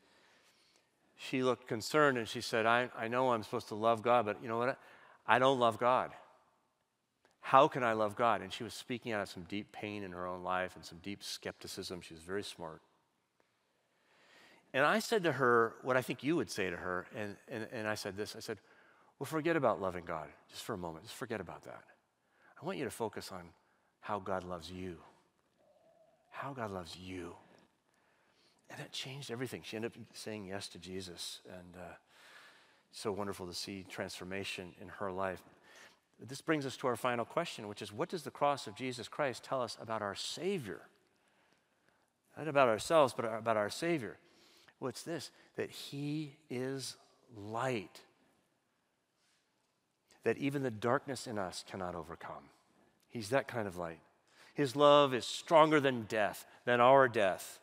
she 1.16 1.42
looked 1.42 1.68
concerned 1.68 2.18
and 2.18 2.28
she 2.28 2.40
said, 2.40 2.66
I, 2.66 2.90
I 2.96 3.08
know 3.08 3.32
I'm 3.32 3.42
supposed 3.42 3.68
to 3.68 3.74
love 3.74 4.02
God, 4.02 4.26
but 4.26 4.42
you 4.42 4.48
know 4.48 4.58
what? 4.58 4.78
I 5.26 5.38
don't 5.38 5.58
love 5.58 5.78
God. 5.78 6.10
How 7.40 7.68
can 7.68 7.84
I 7.84 7.92
love 7.92 8.16
God? 8.16 8.40
And 8.40 8.52
she 8.52 8.64
was 8.64 8.72
speaking 8.72 9.12
out 9.12 9.20
of 9.20 9.28
some 9.28 9.44
deep 9.44 9.70
pain 9.70 10.02
in 10.02 10.12
her 10.12 10.26
own 10.26 10.42
life 10.42 10.76
and 10.76 10.84
some 10.84 10.98
deep 11.02 11.22
skepticism. 11.22 12.00
She 12.00 12.14
was 12.14 12.22
very 12.22 12.42
smart. 12.42 12.80
And 14.72 14.84
I 14.84 14.98
said 14.98 15.22
to 15.24 15.32
her 15.32 15.74
what 15.82 15.96
I 15.96 16.02
think 16.02 16.24
you 16.24 16.36
would 16.36 16.50
say 16.50 16.68
to 16.68 16.76
her. 16.76 17.06
And, 17.14 17.36
and, 17.48 17.68
and 17.70 17.86
I 17.86 17.94
said 17.94 18.16
this 18.16 18.34
I 18.34 18.40
said, 18.40 18.58
Well, 19.18 19.26
forget 19.26 19.56
about 19.56 19.80
loving 19.80 20.04
God 20.04 20.28
just 20.50 20.64
for 20.64 20.72
a 20.72 20.78
moment. 20.78 21.04
Just 21.04 21.16
forget 21.16 21.40
about 21.40 21.62
that. 21.64 21.84
I 22.60 22.66
want 22.66 22.78
you 22.78 22.84
to 22.84 22.90
focus 22.90 23.30
on 23.30 23.42
how 24.00 24.18
God 24.18 24.42
loves 24.42 24.70
you. 24.70 24.96
How 26.30 26.52
God 26.52 26.72
loves 26.72 26.96
you. 26.96 27.34
And 28.74 28.82
that 28.82 28.90
changed 28.90 29.30
everything. 29.30 29.62
She 29.64 29.76
ended 29.76 29.92
up 29.92 30.02
saying 30.14 30.46
yes 30.46 30.66
to 30.68 30.78
Jesus. 30.78 31.38
And 31.48 31.76
uh, 31.76 31.94
so 32.90 33.12
wonderful 33.12 33.46
to 33.46 33.54
see 33.54 33.86
transformation 33.88 34.72
in 34.80 34.88
her 34.88 35.12
life. 35.12 35.40
This 36.20 36.40
brings 36.40 36.66
us 36.66 36.76
to 36.78 36.88
our 36.88 36.96
final 36.96 37.24
question, 37.24 37.68
which 37.68 37.82
is 37.82 37.92
what 37.92 38.08
does 38.08 38.24
the 38.24 38.32
cross 38.32 38.66
of 38.66 38.74
Jesus 38.74 39.06
Christ 39.06 39.44
tell 39.44 39.62
us 39.62 39.76
about 39.80 40.02
our 40.02 40.16
Savior? 40.16 40.80
Not 42.36 42.48
about 42.48 42.68
ourselves, 42.68 43.14
but 43.16 43.24
about 43.24 43.56
our 43.56 43.70
Savior. 43.70 44.16
What's 44.80 45.02
this? 45.02 45.30
That 45.54 45.70
He 45.70 46.36
is 46.50 46.96
light, 47.36 48.00
that 50.24 50.38
even 50.38 50.64
the 50.64 50.70
darkness 50.72 51.28
in 51.28 51.38
us 51.38 51.64
cannot 51.70 51.94
overcome. 51.94 52.50
He's 53.08 53.28
that 53.28 53.46
kind 53.46 53.68
of 53.68 53.76
light. 53.76 54.00
His 54.52 54.74
love 54.74 55.14
is 55.14 55.24
stronger 55.24 55.78
than 55.78 56.06
death, 56.08 56.44
than 56.64 56.80
our 56.80 57.06
death. 57.06 57.60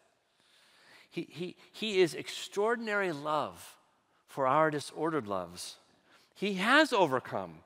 He, 1.11 1.27
he, 1.29 1.55
he 1.71 1.99
is 1.99 2.13
extraordinary 2.13 3.11
love 3.11 3.77
for 4.25 4.47
our 4.47 4.71
disordered 4.71 5.27
loves. 5.27 5.75
He 6.33 6.53
has 6.55 6.93
overcome 6.93 7.59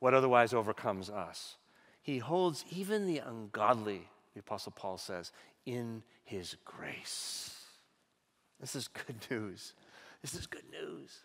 what 0.00 0.14
otherwise 0.14 0.52
overcomes 0.52 1.10
us. 1.10 1.56
He 2.02 2.18
holds 2.18 2.64
even 2.74 3.06
the 3.06 3.18
ungodly, 3.18 4.08
the 4.34 4.40
Apostle 4.40 4.72
Paul 4.74 4.98
says, 4.98 5.30
in 5.66 6.02
his 6.24 6.56
grace. 6.64 7.54
This 8.58 8.74
is 8.74 8.88
good 8.88 9.16
news. 9.30 9.74
This 10.22 10.34
is 10.34 10.46
good 10.46 10.64
news. 10.72 11.18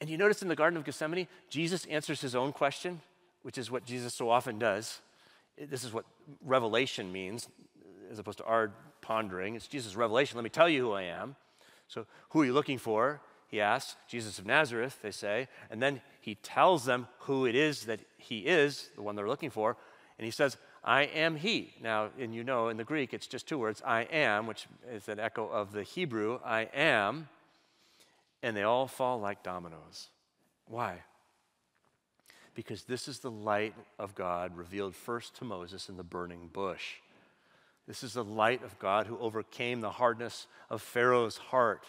And 0.00 0.08
you 0.08 0.16
notice 0.16 0.42
in 0.42 0.48
the 0.48 0.56
Garden 0.56 0.78
of 0.78 0.84
Gethsemane, 0.84 1.28
Jesus 1.50 1.84
answers 1.86 2.20
his 2.20 2.34
own 2.34 2.52
question, 2.52 3.00
which 3.42 3.58
is 3.58 3.70
what 3.70 3.84
Jesus 3.84 4.14
so 4.14 4.30
often 4.30 4.58
does. 4.58 5.00
This 5.60 5.84
is 5.84 5.92
what 5.92 6.04
revelation 6.44 7.12
means, 7.12 7.48
as 8.10 8.18
opposed 8.18 8.38
to 8.38 8.44
our 8.44 8.72
pondering. 9.08 9.54
It's 9.54 9.66
Jesus' 9.66 9.96
revelation. 9.96 10.36
Let 10.36 10.44
me 10.44 10.50
tell 10.50 10.68
you 10.68 10.82
who 10.82 10.92
I 10.92 11.04
am. 11.04 11.34
So, 11.88 12.04
who 12.28 12.42
are 12.42 12.44
you 12.44 12.52
looking 12.52 12.76
for? 12.76 13.22
He 13.46 13.58
asks. 13.58 13.96
Jesus 14.06 14.38
of 14.38 14.44
Nazareth, 14.44 14.98
they 15.02 15.10
say. 15.10 15.48
And 15.70 15.82
then 15.82 16.02
he 16.20 16.34
tells 16.34 16.84
them 16.84 17.08
who 17.20 17.46
it 17.46 17.54
is 17.54 17.86
that 17.86 18.00
he 18.18 18.40
is, 18.40 18.90
the 18.96 19.02
one 19.02 19.16
they're 19.16 19.26
looking 19.26 19.48
for. 19.48 19.78
And 20.18 20.26
he 20.26 20.30
says, 20.30 20.58
I 20.84 21.04
am 21.04 21.36
he. 21.36 21.72
Now, 21.82 22.10
and 22.20 22.34
you 22.34 22.44
know 22.44 22.68
in 22.68 22.76
the 22.76 22.84
Greek, 22.84 23.14
it's 23.14 23.26
just 23.26 23.48
two 23.48 23.58
words 23.58 23.80
I 23.82 24.02
am, 24.02 24.46
which 24.46 24.66
is 24.92 25.08
an 25.08 25.18
echo 25.18 25.48
of 25.48 25.72
the 25.72 25.84
Hebrew, 25.84 26.38
I 26.44 26.68
am. 26.74 27.30
And 28.42 28.54
they 28.54 28.64
all 28.64 28.86
fall 28.86 29.18
like 29.20 29.42
dominoes. 29.42 30.10
Why? 30.66 30.98
Because 32.54 32.82
this 32.82 33.08
is 33.08 33.20
the 33.20 33.30
light 33.30 33.74
of 33.98 34.14
God 34.14 34.54
revealed 34.54 34.94
first 34.94 35.34
to 35.36 35.46
Moses 35.46 35.88
in 35.88 35.96
the 35.96 36.04
burning 36.04 36.50
bush. 36.52 36.96
This 37.88 38.02
is 38.02 38.12
the 38.12 38.22
light 38.22 38.62
of 38.62 38.78
God 38.78 39.06
who 39.06 39.18
overcame 39.18 39.80
the 39.80 39.90
hardness 39.90 40.46
of 40.68 40.82
Pharaoh's 40.82 41.38
heart. 41.38 41.86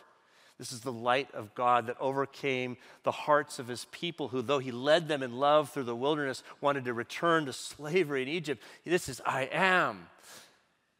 This 0.57 0.71
is 0.71 0.79
the 0.79 0.93
light 0.93 1.29
of 1.33 1.53
God 1.53 1.87
that 1.87 1.97
overcame 1.99 2.77
the 3.03 3.11
hearts 3.11 3.59
of 3.59 3.67
his 3.67 3.85
people, 3.91 4.29
who, 4.29 4.41
though 4.41 4.59
he 4.59 4.71
led 4.71 5.09
them 5.09 5.21
in 5.21 5.37
love 5.37 5.69
through 5.69 5.83
the 5.83 5.95
wilderness, 5.95 6.41
wanted 6.61 6.85
to 6.85 6.93
return 6.93 7.45
to 7.45 7.53
slavery 7.53 8.21
in 8.21 8.29
Egypt. 8.29 8.63
This 8.85 9.09
is 9.09 9.21
I 9.25 9.49
am. 9.51 10.07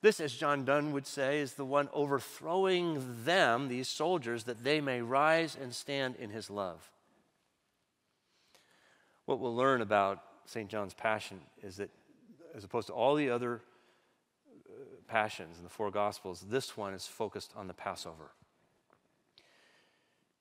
This, 0.02 0.20
as 0.20 0.34
John 0.34 0.66
Donne 0.66 0.92
would 0.92 1.08
say, 1.08 1.40
is 1.40 1.54
the 1.54 1.66
one 1.66 1.88
overthrowing 1.94 3.24
them, 3.24 3.70
these 3.70 3.88
soldiers, 3.88 4.46
that 4.46 4.66
they 4.66 4.82
may 4.82 5.02
rise 5.02 5.58
and 5.60 5.74
stand 5.74 6.16
in 6.18 6.30
his 6.30 6.50
love. 6.50 6.90
What 9.26 9.40
we'll 9.40 9.56
learn 9.56 9.82
about 9.82 10.22
St. 10.46 10.70
John's 10.70 10.94
Passion 10.94 11.40
is 11.64 11.78
that, 11.78 11.90
as 12.54 12.66
opposed 12.66 12.88
to 12.88 12.94
all 12.94 13.16
the 13.16 13.30
other 13.30 13.62
passions 15.10 15.58
in 15.58 15.64
the 15.64 15.70
four 15.70 15.92
Gospels, 15.92 16.46
this 16.50 16.78
one 16.78 16.94
is 16.94 17.06
focused 17.06 17.52
on 17.56 17.68
the 17.68 17.74
Passover. 17.74 18.32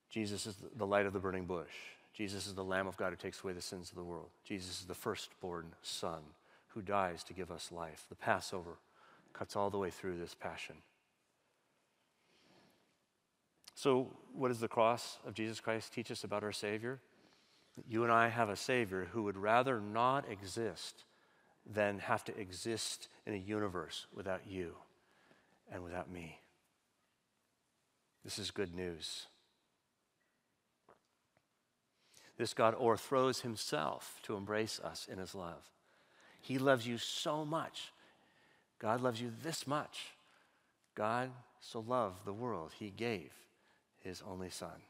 Jesus 0.09 0.45
is 0.45 0.55
the 0.75 0.87
light 0.87 1.05
of 1.05 1.13
the 1.13 1.19
burning 1.19 1.45
bush. 1.45 1.73
Jesus 2.13 2.47
is 2.47 2.53
the 2.53 2.63
Lamb 2.63 2.87
of 2.87 2.97
God 2.97 3.11
who 3.11 3.15
takes 3.15 3.43
away 3.43 3.53
the 3.53 3.61
sins 3.61 3.89
of 3.89 3.95
the 3.95 4.03
world. 4.03 4.29
Jesus 4.43 4.81
is 4.81 4.85
the 4.85 4.95
firstborn 4.95 5.73
Son 5.81 6.21
who 6.69 6.81
dies 6.81 7.23
to 7.23 7.33
give 7.33 7.51
us 7.51 7.71
life. 7.71 8.05
The 8.09 8.15
Passover 8.15 8.77
cuts 9.33 9.55
all 9.55 9.69
the 9.69 9.77
way 9.77 9.89
through 9.89 10.17
this 10.17 10.35
passion. 10.35 10.75
So, 13.75 14.07
what 14.33 14.49
does 14.49 14.59
the 14.59 14.67
cross 14.67 15.19
of 15.25 15.33
Jesus 15.33 15.61
Christ 15.61 15.93
teach 15.93 16.11
us 16.11 16.23
about 16.23 16.43
our 16.43 16.51
Savior? 16.51 16.99
You 17.87 18.03
and 18.03 18.11
I 18.11 18.27
have 18.27 18.49
a 18.49 18.55
Savior 18.55 19.07
who 19.13 19.23
would 19.23 19.37
rather 19.37 19.79
not 19.79 20.29
exist 20.29 21.05
than 21.71 21.99
have 21.99 22.23
to 22.25 22.37
exist 22.39 23.07
in 23.25 23.33
a 23.33 23.37
universe 23.37 24.07
without 24.13 24.41
you 24.47 24.73
and 25.71 25.83
without 25.83 26.11
me. 26.11 26.39
This 28.23 28.39
is 28.39 28.51
good 28.51 28.75
news. 28.75 29.27
This 32.37 32.53
God 32.53 32.75
o'erthrows 32.75 33.41
himself 33.41 34.19
to 34.23 34.35
embrace 34.35 34.79
us 34.79 35.07
in 35.11 35.19
his 35.19 35.35
love. 35.35 35.69
He 36.41 36.57
loves 36.57 36.87
you 36.87 36.97
so 36.97 37.45
much. 37.45 37.91
God 38.79 39.01
loves 39.01 39.21
you 39.21 39.31
this 39.43 39.67
much. 39.67 40.11
God 40.95 41.31
so 41.61 41.83
loved 41.85 42.25
the 42.25 42.33
world, 42.33 42.71
he 42.79 42.89
gave 42.89 43.31
his 43.99 44.23
only 44.25 44.49
son. 44.49 44.81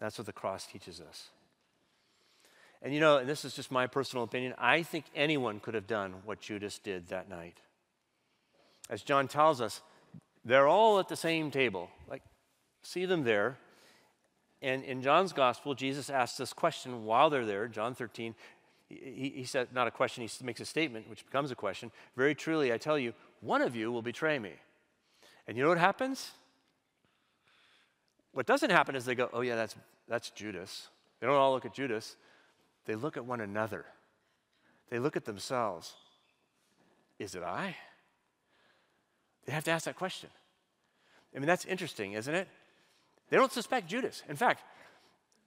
That's 0.00 0.18
what 0.18 0.26
the 0.26 0.32
cross 0.32 0.66
teaches 0.66 1.00
us. 1.00 1.28
And 2.82 2.92
you 2.92 2.98
know, 2.98 3.18
and 3.18 3.28
this 3.28 3.44
is 3.44 3.54
just 3.54 3.70
my 3.70 3.86
personal 3.86 4.24
opinion, 4.24 4.54
I 4.58 4.82
think 4.82 5.04
anyone 5.14 5.60
could 5.60 5.74
have 5.74 5.86
done 5.86 6.14
what 6.24 6.40
Judas 6.40 6.78
did 6.78 7.08
that 7.08 7.28
night. 7.28 7.58
As 8.90 9.02
John 9.02 9.28
tells 9.28 9.60
us, 9.60 9.80
they're 10.44 10.66
all 10.66 10.98
at 10.98 11.08
the 11.08 11.16
same 11.16 11.52
table. 11.52 11.88
Like, 12.08 12.22
see 12.82 13.06
them 13.06 13.22
there. 13.22 13.56
And 14.60 14.82
in 14.84 15.00
John's 15.00 15.32
gospel, 15.32 15.74
Jesus 15.74 16.10
asks 16.10 16.36
this 16.36 16.52
question 16.52 17.04
while 17.04 17.30
they're 17.30 17.46
there, 17.46 17.68
John 17.68 17.94
13. 17.94 18.34
He, 18.88 19.32
he 19.36 19.44
said, 19.44 19.68
not 19.72 19.86
a 19.86 19.90
question, 19.90 20.26
he 20.26 20.44
makes 20.44 20.60
a 20.60 20.64
statement, 20.64 21.08
which 21.08 21.24
becomes 21.24 21.50
a 21.50 21.54
question. 21.54 21.90
Very 22.16 22.34
truly, 22.34 22.72
I 22.72 22.78
tell 22.78 22.98
you, 22.98 23.14
one 23.40 23.62
of 23.62 23.74
you 23.74 23.90
will 23.90 24.02
betray 24.02 24.38
me. 24.38 24.52
And 25.46 25.56
you 25.56 25.62
know 25.62 25.68
what 25.68 25.78
happens? 25.78 26.32
What 28.32 28.46
doesn't 28.46 28.70
happen 28.70 28.96
is 28.96 29.04
they 29.04 29.14
go, 29.14 29.30
oh, 29.32 29.40
yeah, 29.40 29.56
that's, 29.56 29.76
that's 30.08 30.30
Judas. 30.30 30.88
They 31.20 31.26
don't 31.26 31.36
all 31.36 31.52
look 31.52 31.64
at 31.64 31.74
Judas. 31.74 32.16
They 32.84 32.94
look 32.94 33.16
at 33.16 33.24
one 33.24 33.40
another, 33.40 33.84
they 34.90 34.98
look 34.98 35.16
at 35.16 35.24
themselves. 35.24 35.94
Is 37.18 37.36
it 37.36 37.42
I? 37.42 37.76
They 39.46 39.52
have 39.52 39.64
to 39.64 39.70
ask 39.70 39.84
that 39.84 39.96
question. 39.96 40.30
I 41.34 41.38
mean, 41.38 41.46
that's 41.46 41.64
interesting, 41.64 42.14
isn't 42.14 42.34
it? 42.34 42.48
They 43.30 43.36
don't 43.36 43.52
suspect 43.52 43.86
Judas. 43.86 44.22
In 44.28 44.36
fact, 44.36 44.62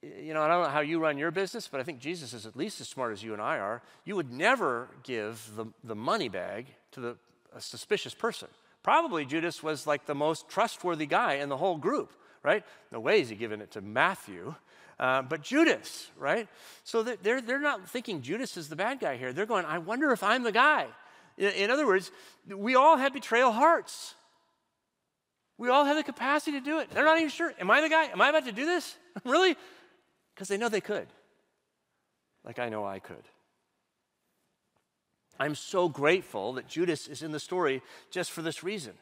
you 0.02 0.34
know, 0.34 0.41
I 0.41 0.48
don't 0.48 0.63
know 0.63 0.69
how 0.69 0.82
you 0.82 1.00
run 1.00 1.17
your 1.17 1.32
business, 1.32 1.67
but 1.67 1.80
I 1.80 1.84
think 1.84 2.00
Jesus 2.00 2.34
is 2.34 2.45
at 2.45 2.56
least 2.56 2.82
as 2.82 2.88
smart 2.88 3.12
as 3.12 3.24
you 3.24 3.34
and 3.34 3.41
I 3.41 3.60
are. 3.60 3.82
You 4.04 4.15
would 4.15 4.32
never 4.32 4.89
give 5.04 5.50
the, 5.56 5.65
the 5.84 5.95
money 5.95 6.30
bag 6.30 6.67
to 6.91 7.00
the, 7.00 7.17
a 7.56 7.62
suspicious 7.62 8.13
person. 8.13 8.48
Probably 8.84 9.26
Judas 9.26 9.63
was 9.63 9.88
like 9.88 10.06
the 10.06 10.15
most 10.15 10.48
trustworthy 10.48 11.06
guy 11.06 11.36
in 11.36 11.50
the 11.50 11.58
whole 11.58 11.78
group, 11.78 12.13
right? 12.43 12.63
No 12.91 13.00
way 13.00 13.21
is 13.21 13.30
he 13.30 13.36
giving 13.36 13.62
it 13.62 13.71
to 13.71 13.82
Matthew. 13.82 14.56
Uh, 14.99 15.21
but 15.21 15.41
Judas, 15.41 16.10
right? 16.17 16.47
So 16.84 17.03
they're, 17.03 17.41
they're 17.41 17.60
not 17.60 17.89
thinking 17.89 18.21
Judas 18.21 18.55
is 18.55 18.69
the 18.69 18.75
bad 18.75 18.99
guy 18.99 19.17
here. 19.17 19.34
They're 19.34 19.45
going, 19.45 19.65
I 19.65 19.79
wonder 19.79 20.12
if 20.12 20.23
I'm 20.23 20.43
the 20.43 20.51
guy. 20.51 20.88
In, 21.38 21.51
in 21.51 21.71
other 21.71 21.86
words, 21.86 22.12
we 22.47 22.75
all 22.75 22.95
have 22.95 23.13
betrayal 23.13 23.51
hearts. 23.51 24.15
We 25.58 25.69
all 25.69 25.86
have 25.86 25.97
the 25.97 26.03
capacity 26.03 26.60
to 26.60 26.63
do 26.63 26.79
it. 26.79 26.89
They're 26.91 27.05
not 27.05 27.17
even 27.17 27.29
sure. 27.29 27.53
Am 27.60 27.69
I 27.71 27.81
the 27.81 27.89
guy? 27.89 28.05
Am 28.05 28.21
I 28.21 28.29
about 28.29 28.45
to 28.45 28.51
do 28.51 28.65
this? 28.65 28.95
really? 29.25 29.55
Because 30.34 30.47
they 30.47 30.58
know 30.58 30.69
they 30.69 30.81
could. 30.81 31.08
Like 32.43 32.60
I 32.60 32.69
know 32.69 32.86
I 32.86 32.99
could. 32.99 33.23
I'm 35.39 35.55
so 35.55 35.89
grateful 35.89 36.53
that 36.53 36.67
Judas 36.67 37.08
is 37.08 37.21
in 37.21 37.31
the 37.31 37.39
story 37.39 37.81
just 38.12 38.31
for 38.31 38.41
this 38.41 38.63
reason. 38.63 38.93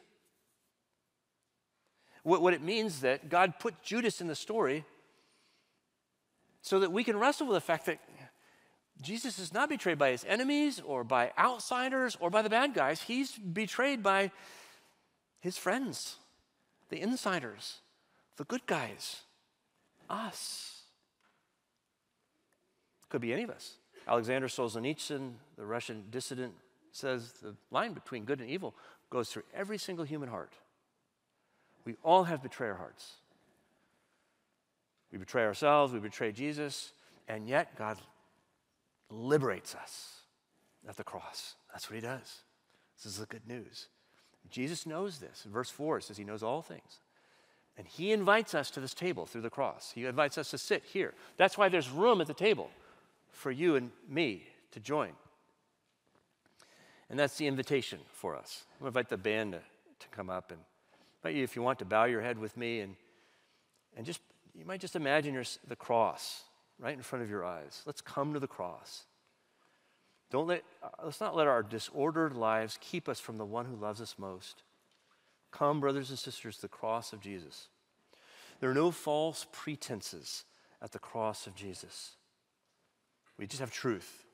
What, 2.24 2.42
what 2.42 2.54
it 2.54 2.62
means 2.62 3.00
that 3.00 3.28
God 3.28 3.54
put 3.60 3.82
Judas 3.82 4.20
in 4.20 4.26
the 4.26 4.34
story 4.34 4.84
so 6.64 6.80
that 6.80 6.90
we 6.90 7.04
can 7.04 7.18
wrestle 7.18 7.46
with 7.46 7.56
the 7.56 7.60
fact 7.60 7.84
that 7.84 7.98
Jesus 9.02 9.38
is 9.38 9.52
not 9.52 9.68
betrayed 9.68 9.98
by 9.98 10.12
his 10.12 10.24
enemies 10.26 10.80
or 10.80 11.04
by 11.04 11.30
outsiders 11.38 12.16
or 12.18 12.30
by 12.30 12.40
the 12.40 12.48
bad 12.48 12.72
guys. 12.72 13.02
He's 13.02 13.32
betrayed 13.32 14.02
by 14.02 14.30
his 15.40 15.58
friends, 15.58 16.16
the 16.88 17.02
insiders, 17.02 17.80
the 18.38 18.44
good 18.44 18.66
guys, 18.66 19.20
us. 20.08 20.80
Could 23.10 23.20
be 23.20 23.34
any 23.34 23.42
of 23.42 23.50
us. 23.50 23.74
Alexander 24.08 24.48
Solzhenitsyn, 24.48 25.32
the 25.58 25.66
Russian 25.66 26.04
dissident, 26.10 26.54
says 26.92 27.32
the 27.42 27.54
line 27.70 27.92
between 27.92 28.24
good 28.24 28.40
and 28.40 28.48
evil 28.48 28.74
goes 29.10 29.28
through 29.28 29.44
every 29.54 29.76
single 29.76 30.06
human 30.06 30.30
heart. 30.30 30.54
We 31.84 31.96
all 32.02 32.24
have 32.24 32.42
betrayer 32.42 32.74
hearts. 32.74 33.16
We 35.14 35.18
betray 35.18 35.44
ourselves, 35.44 35.92
we 35.92 36.00
betray 36.00 36.32
Jesus, 36.32 36.90
and 37.28 37.48
yet 37.48 37.78
God 37.78 37.98
liberates 39.08 39.76
us 39.76 40.22
at 40.88 40.96
the 40.96 41.04
cross. 41.04 41.54
That's 41.72 41.88
what 41.88 41.94
he 41.94 42.00
does. 42.00 42.40
This 42.96 43.12
is 43.12 43.18
the 43.18 43.26
good 43.26 43.46
news. 43.46 43.86
Jesus 44.50 44.86
knows 44.86 45.20
this. 45.20 45.46
verse 45.48 45.70
4 45.70 46.00
says 46.00 46.16
he 46.16 46.24
knows 46.24 46.42
all 46.42 46.62
things. 46.62 46.98
And 47.78 47.86
he 47.86 48.10
invites 48.10 48.56
us 48.56 48.72
to 48.72 48.80
this 48.80 48.92
table 48.92 49.24
through 49.24 49.42
the 49.42 49.50
cross. 49.50 49.92
He 49.94 50.04
invites 50.04 50.36
us 50.36 50.50
to 50.50 50.58
sit 50.58 50.82
here. 50.82 51.14
That's 51.36 51.56
why 51.56 51.68
there's 51.68 51.90
room 51.90 52.20
at 52.20 52.26
the 52.26 52.34
table 52.34 52.68
for 53.30 53.52
you 53.52 53.76
and 53.76 53.92
me 54.08 54.42
to 54.72 54.80
join. 54.80 55.10
And 57.08 57.16
that's 57.16 57.38
the 57.38 57.46
invitation 57.46 58.00
for 58.10 58.34
us. 58.34 58.64
I'm 58.80 58.86
going 58.86 58.92
to 58.92 58.98
invite 58.98 59.10
the 59.10 59.16
band 59.16 59.52
to, 59.52 59.60
to 59.60 60.08
come 60.08 60.28
up 60.28 60.50
and 60.50 60.58
invite 61.22 61.36
you, 61.36 61.44
if 61.44 61.54
you 61.54 61.62
want, 61.62 61.78
to 61.78 61.84
bow 61.84 62.06
your 62.06 62.20
head 62.20 62.36
with 62.36 62.56
me 62.56 62.80
and, 62.80 62.96
and 63.96 64.04
just, 64.04 64.20
you 64.54 64.64
might 64.64 64.80
just 64.80 64.96
imagine 64.96 65.34
your, 65.34 65.44
the 65.66 65.76
cross 65.76 66.42
right 66.78 66.94
in 66.94 67.02
front 67.02 67.24
of 67.24 67.30
your 67.30 67.44
eyes. 67.44 67.82
Let's 67.86 68.00
come 68.00 68.34
to 68.34 68.40
the 68.40 68.46
cross. 68.46 69.04
Don't 70.30 70.46
let, 70.46 70.64
uh, 70.82 70.88
let's 71.04 71.20
not 71.20 71.36
let 71.36 71.46
our 71.46 71.62
disordered 71.62 72.34
lives 72.34 72.78
keep 72.80 73.08
us 73.08 73.20
from 73.20 73.38
the 73.38 73.44
one 73.44 73.66
who 73.66 73.76
loves 73.76 74.00
us 74.00 74.16
most. 74.18 74.62
Come, 75.50 75.80
brothers 75.80 76.10
and 76.10 76.18
sisters, 76.18 76.56
to 76.56 76.62
the 76.62 76.68
cross 76.68 77.12
of 77.12 77.20
Jesus. 77.20 77.68
There 78.60 78.70
are 78.70 78.74
no 78.74 78.90
false 78.90 79.46
pretenses 79.52 80.44
at 80.82 80.92
the 80.92 80.98
cross 80.98 81.46
of 81.46 81.54
Jesus. 81.54 82.12
We 83.38 83.46
just 83.46 83.60
have 83.60 83.70
truth. 83.70 84.24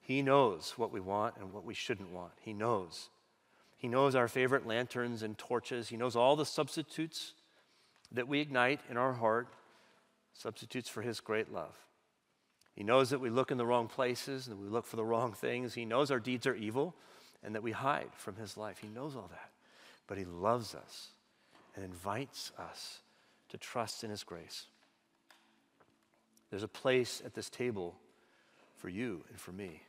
He 0.00 0.22
knows 0.22 0.74
what 0.76 0.92
we 0.92 1.00
want 1.00 1.36
and 1.38 1.52
what 1.52 1.64
we 1.64 1.74
shouldn't 1.74 2.12
want. 2.12 2.32
He 2.40 2.52
knows. 2.52 3.10
He 3.76 3.88
knows 3.88 4.14
our 4.14 4.28
favorite 4.28 4.66
lanterns 4.66 5.22
and 5.22 5.36
torches. 5.36 5.88
He 5.88 5.96
knows 5.96 6.16
all 6.16 6.34
the 6.34 6.46
substitutes 6.46 7.34
that 8.12 8.28
we 8.28 8.40
ignite 8.40 8.80
in 8.90 8.96
our 8.96 9.12
heart, 9.12 9.48
substitutes 10.32 10.88
for 10.88 11.02
His 11.02 11.20
great 11.20 11.52
love. 11.52 11.74
He 12.74 12.84
knows 12.84 13.10
that 13.10 13.20
we 13.20 13.30
look 13.30 13.50
in 13.50 13.58
the 13.58 13.66
wrong 13.66 13.88
places 13.88 14.46
and 14.46 14.60
we 14.60 14.68
look 14.68 14.86
for 14.86 14.96
the 14.96 15.04
wrong 15.04 15.32
things. 15.32 15.74
He 15.74 15.84
knows 15.84 16.10
our 16.10 16.20
deeds 16.20 16.46
are 16.46 16.54
evil 16.54 16.94
and 17.42 17.54
that 17.54 17.62
we 17.62 17.72
hide 17.72 18.10
from 18.16 18.36
His 18.36 18.56
life. 18.56 18.78
He 18.78 18.88
knows 18.88 19.16
all 19.16 19.28
that. 19.30 19.50
But 20.06 20.16
He 20.16 20.24
loves 20.24 20.74
us 20.74 21.08
and 21.74 21.84
invites 21.84 22.52
us 22.58 23.00
to 23.48 23.58
trust 23.58 24.04
in 24.04 24.10
His 24.10 24.22
grace. 24.22 24.66
There's 26.50 26.62
a 26.62 26.68
place 26.68 27.20
at 27.24 27.34
this 27.34 27.50
table 27.50 27.96
for 28.76 28.88
you 28.88 29.24
and 29.28 29.38
for 29.40 29.52
me. 29.52 29.82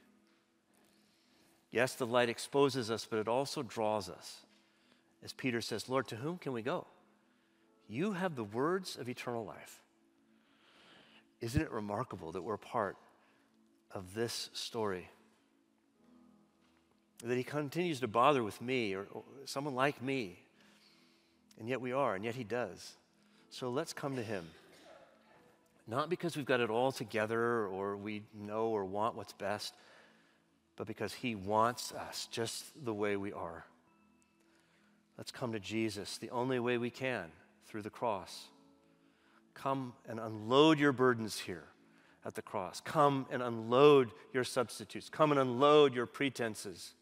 Yes, 1.72 1.94
the 1.94 2.08
light 2.08 2.30
exposes 2.30 2.90
us, 2.90 3.08
but 3.10 3.20
it 3.20 3.28
also 3.28 3.62
draws 3.62 4.10
us. 4.10 4.42
As 5.24 5.34
Peter 5.34 5.62
says, 5.62 5.90
Lord, 5.90 6.08
to 6.08 6.16
whom 6.16 6.38
can 6.38 6.54
we 6.54 6.62
go? 6.62 6.88
You 7.90 8.14
have 8.14 8.36
the 8.36 8.44
words 8.44 8.98
of 8.98 9.10
eternal 9.10 9.44
life. 9.44 9.82
Isn't 11.42 11.62
it 11.62 11.72
remarkable 11.72 12.32
that 12.34 12.44
we're 12.44 12.58
part 12.58 12.96
of 13.92 14.14
this 14.14 14.52
story? 14.54 15.10
That 17.24 17.36
he 17.36 17.44
continues 17.44 18.00
to 18.02 18.08
bother 18.08 18.44
with 18.44 18.62
me 18.62 18.94
or, 18.94 19.08
or 19.12 19.24
someone 19.46 19.74
like 19.74 20.02
me. 20.04 20.38
And 21.60 21.68
yet 21.68 21.82
we 21.82 21.92
are, 21.92 22.16
and 22.16 22.24
yet 22.24 22.36
he 22.36 22.44
does. 22.44 22.94
So 23.50 23.70
let's 23.70 23.92
come 23.92 24.16
to 24.16 24.24
him. 24.24 24.46
Not 25.88 26.10
because 26.10 26.38
we've 26.38 26.46
got 26.46 26.60
it 26.60 26.70
all 26.70 26.92
together 26.92 27.66
or 27.66 27.98
we 27.98 28.22
know 28.40 28.68
or 28.68 28.86
want 28.86 29.16
what's 29.16 29.34
best, 29.34 29.74
but 30.76 30.86
because 30.86 31.14
He 31.14 31.34
wants 31.34 31.92
us 31.92 32.28
just 32.32 32.64
the 32.86 32.94
way 32.94 33.18
we 33.18 33.34
are. 33.34 33.66
Let's 35.18 35.32
come 35.32 35.52
to 35.54 35.60
Jesus 35.60 36.18
the 36.20 36.30
only 36.30 36.60
way 36.60 36.78
we 36.78 36.92
can 36.92 37.32
through 37.70 37.84
the 37.84 37.90
cross. 37.90 38.48
Come 39.54 39.94
and 40.08 40.20
unload 40.20 40.80
your 40.80 40.92
burdens 40.92 41.40
here 41.40 41.66
at 42.26 42.36
the 42.36 42.42
cross. 42.42 42.82
Come 42.82 43.28
and 43.30 43.44
unload 43.44 44.12
your 44.34 44.44
substitutes. 44.44 45.10
Come 45.10 45.32
and 45.32 45.40
unload 45.40 45.94
your 45.94 46.06
pretenses. 46.06 46.94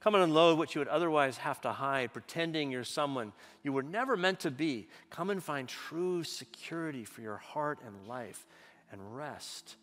Come 0.00 0.14
and 0.14 0.24
unload 0.24 0.58
what 0.58 0.74
you 0.74 0.80
would 0.80 0.88
otherwise 0.88 1.38
have 1.38 1.60
to 1.62 1.72
hide, 1.72 2.12
pretending 2.12 2.70
you're 2.70 2.84
someone 2.84 3.32
you 3.62 3.72
were 3.72 3.82
never 3.82 4.16
meant 4.16 4.40
to 4.40 4.50
be. 4.50 4.88
Come 5.10 5.30
and 5.30 5.42
find 5.42 5.68
true 5.68 6.22
security 6.24 7.04
for 7.04 7.20
your 7.20 7.36
heart 7.36 7.78
and 7.84 8.06
life 8.06 8.46
and 8.90 9.16
rest 9.16 9.76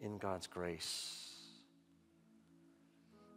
in 0.00 0.18
God's 0.18 0.46
grace. 0.46 1.32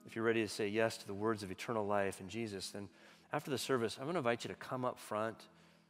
If 0.06 0.16
you're 0.16 0.26
ready 0.26 0.42
to 0.42 0.48
say 0.48 0.68
yes 0.68 0.98
to 0.98 1.08
the 1.08 1.14
words 1.14 1.44
of 1.44 1.52
eternal 1.52 1.86
life 1.86 2.22
in 2.22 2.30
Jesus, 2.30 2.70
then 2.70 2.88
after 3.32 3.52
the 3.52 3.58
service, 3.58 3.98
I'm 3.98 4.06
going 4.06 4.16
to 4.16 4.20
invite 4.20 4.44
you 4.44 4.50
to 4.50 4.56
come 4.56 4.86
up 4.86 5.00
front, 5.00 5.38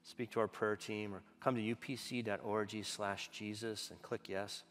speak 0.04 0.32
to 0.32 0.39
our 0.39 0.47
prayer 0.47 0.75
team, 0.75 1.13
or 1.13 1.21
come 1.39 1.56
to 1.56 1.62
upc.org 1.62 2.86
slash 2.86 3.30
Jesus 3.30 3.89
and 3.91 4.02
click 4.02 4.28
yes. 4.28 4.63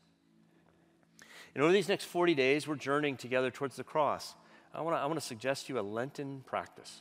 And 1.54 1.62
over 1.62 1.72
these 1.72 1.88
next 1.88 2.04
40 2.04 2.34
days, 2.34 2.68
we're 2.68 2.76
journeying 2.76 3.16
together 3.16 3.50
towards 3.50 3.76
the 3.76 3.84
cross. 3.84 4.34
I 4.74 4.82
want 4.82 4.96
to 4.96 5.00
I 5.00 5.06
wanna 5.06 5.20
suggest 5.20 5.66
to 5.66 5.72
you 5.72 5.80
a 5.80 5.82
Lenten 5.82 6.42
practice. 6.44 7.00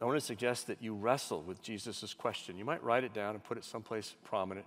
I 0.00 0.06
want 0.06 0.18
to 0.18 0.26
suggest 0.26 0.66
that 0.66 0.82
you 0.82 0.94
wrestle 0.94 1.42
with 1.42 1.62
Jesus' 1.62 2.12
question. 2.12 2.58
You 2.58 2.64
might 2.64 2.82
write 2.82 3.04
it 3.04 3.14
down 3.14 3.34
and 3.34 3.42
put 3.42 3.56
it 3.56 3.64
someplace 3.64 4.14
prominent. 4.24 4.66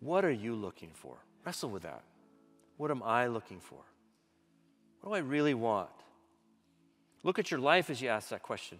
What 0.00 0.24
are 0.24 0.30
you 0.30 0.54
looking 0.54 0.90
for? 0.94 1.16
Wrestle 1.44 1.70
with 1.70 1.82
that. 1.82 2.02
What 2.76 2.90
am 2.90 3.02
I 3.02 3.26
looking 3.26 3.60
for? 3.60 3.80
What 5.00 5.10
do 5.10 5.14
I 5.16 5.18
really 5.18 5.54
want? 5.54 5.90
Look 7.24 7.38
at 7.38 7.50
your 7.50 7.58
life 7.58 7.90
as 7.90 8.00
you 8.00 8.08
ask 8.08 8.28
that 8.28 8.42
question. 8.42 8.78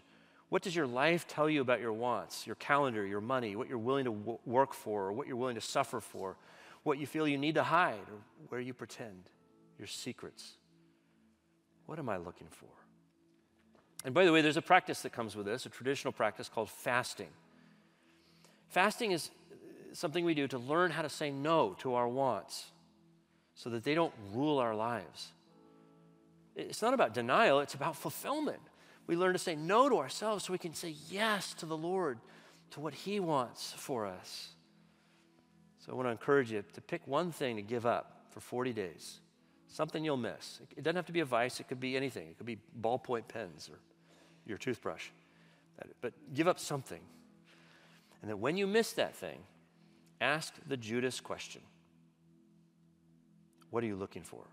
What 0.51 0.63
does 0.63 0.77
your 0.77 0.87
life 0.87 1.27
tell 1.27 1.51
you 1.51 1.63
about 1.63 1.81
your 1.81 1.93
wants, 1.93 2.47
your 2.47 2.57
calendar, 2.57 3.05
your 3.05 3.23
money, 3.23 3.57
what 3.57 3.69
you're 3.69 3.79
willing 3.79 4.05
to 4.05 4.13
w- 4.13 4.39
work 4.45 4.75
for, 4.75 5.07
or 5.07 5.13
what 5.13 5.27
you're 5.27 5.37
willing 5.37 5.57
to 5.57 5.61
suffer 5.61 5.99
for, 6.01 6.37
what 6.85 6.99
you 6.99 7.07
feel 7.07 7.27
you 7.27 7.39
need 7.39 7.57
to 7.57 7.65
hide, 7.65 7.95
or 7.95 8.19
where 8.51 8.61
you 8.61 8.75
pretend, 8.75 9.31
your 9.79 9.89
secrets? 9.89 10.53
What 11.87 11.99
am 11.99 12.09
I 12.09 12.19
looking 12.19 12.47
for? 12.51 12.69
And 14.05 14.15
by 14.15 14.27
the 14.27 14.33
way, 14.33 14.43
there's 14.43 14.59
a 14.59 14.63
practice 14.63 15.01
that 15.03 15.13
comes 15.13 15.35
with 15.35 15.47
this, 15.47 15.65
a 15.65 15.71
traditional 15.71 16.13
practice 16.13 16.49
called 16.49 16.69
fasting. 16.69 17.31
Fasting 18.69 19.13
is 19.13 19.31
something 19.95 20.25
we 20.25 20.35
do 20.35 20.47
to 20.49 20.59
learn 20.59 20.91
how 20.91 21.03
to 21.03 21.09
say 21.09 21.31
no 21.31 21.75
to 21.79 21.95
our 21.95 22.07
wants 22.07 22.67
so 23.55 23.71
that 23.71 23.85
they 23.85 23.95
don't 23.95 24.13
rule 24.33 24.59
our 24.59 24.75
lives. 24.75 25.29
It's 26.57 26.83
not 26.83 26.95
about 26.95 27.15
denial, 27.15 27.61
it's 27.61 27.75
about 27.75 27.97
fulfillment. 27.97 28.61
We 29.07 29.17
learn 29.17 29.33
to 29.33 29.39
say 29.39 29.55
no 29.55 29.89
to 29.89 29.99
ourselves 29.99 30.45
so 30.45 30.53
we 30.53 30.59
can 30.59 30.75
say 30.75 30.95
yes 31.11 31.53
to 31.55 31.67
the 31.67 31.77
Lord, 31.77 32.19
to 32.71 32.81
what 32.81 32.95
He 32.95 33.21
wants 33.21 33.73
for 33.77 34.07
us. 34.07 34.51
So 35.79 35.93
I 35.93 35.95
want 35.95 36.07
to 36.07 36.13
encourage 36.13 36.51
you 36.51 36.65
to 36.73 36.81
pick 36.81 37.07
one 37.07 37.31
thing 37.31 37.57
to 37.57 37.63
give 37.63 37.85
up 37.85 38.27
for 38.31 38.41
40 38.41 38.73
days, 38.73 39.21
something 39.69 40.05
you'll 40.05 40.17
miss. 40.17 40.61
It 40.77 40.83
doesn't 40.83 40.97
have 40.97 41.07
to 41.07 41.13
be 41.13 41.21
a 41.21 41.27
vice, 41.27 41.61
it 41.61 41.69
could 41.69 41.81
be 41.81 41.97
anything. 41.97 42.29
It 42.29 42.39
could 42.39 42.47
be 42.47 42.59
ballpoint 42.81 43.29
pens 43.29 43.69
or 43.71 43.79
your 44.47 44.57
toothbrush. 44.57 45.09
But 46.01 46.15
give 46.33 46.49
up 46.49 46.59
something. 46.59 47.01
And 48.23 48.31
then 48.31 48.41
when 48.41 48.57
you 48.57 48.67
miss 48.67 48.93
that 48.93 49.15
thing, 49.15 49.41
ask 50.21 50.55
the 50.67 50.77
Jesus 50.77 51.21
question 51.21 51.61
What 53.71 53.85
are 53.85 53.87
you 53.87 53.97
looking 53.97 54.23
for? 54.23 54.47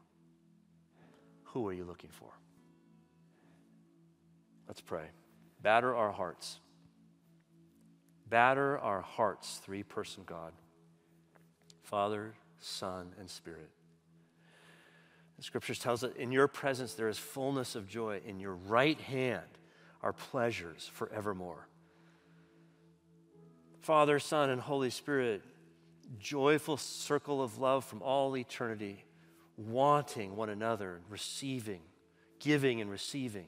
Who 1.54 1.68
are 1.68 1.74
you 1.74 1.84
looking 1.84 2.10
for? 2.10 2.30
Let's 4.68 4.82
pray. 4.82 5.06
Batter 5.62 5.96
our 5.96 6.12
hearts. 6.12 6.60
Batter 8.30 8.80
our 8.80 9.02
hearts, 9.02 9.60
three 9.64 9.84
person 9.84 10.24
God 10.26 10.54
Father, 11.84 12.34
Son, 12.60 13.14
and 13.20 13.30
Spirit. 13.30 13.70
The 15.38 15.44
scriptures 15.44 15.80
tells 15.80 16.04
us 16.04 16.12
in 16.18 16.32
your 16.32 16.48
presence 16.48 16.94
there 16.94 17.10
is 17.10 17.18
fullness 17.18 17.76
of 17.76 17.88
joy. 17.88 18.22
In 18.26 18.40
your 18.40 18.54
right 18.54 19.00
hand 19.02 19.42
are 20.02 20.14
pleasures 20.14 20.90
forevermore. 20.94 21.68
Father, 23.82 24.20
Son, 24.20 24.52
and 24.52 24.62
Holy 24.62 24.92
Spirit, 24.92 25.42
joyful 26.20 26.78
circle 26.78 27.42
of 27.42 27.58
love 27.58 27.84
from 27.84 28.02
all 28.02 28.38
eternity, 28.38 29.04
wanting 29.68 30.36
one 30.36 30.50
another, 30.50 31.02
receiving, 31.10 31.82
giving 32.40 32.82
and 32.82 32.90
receiving. 32.90 33.48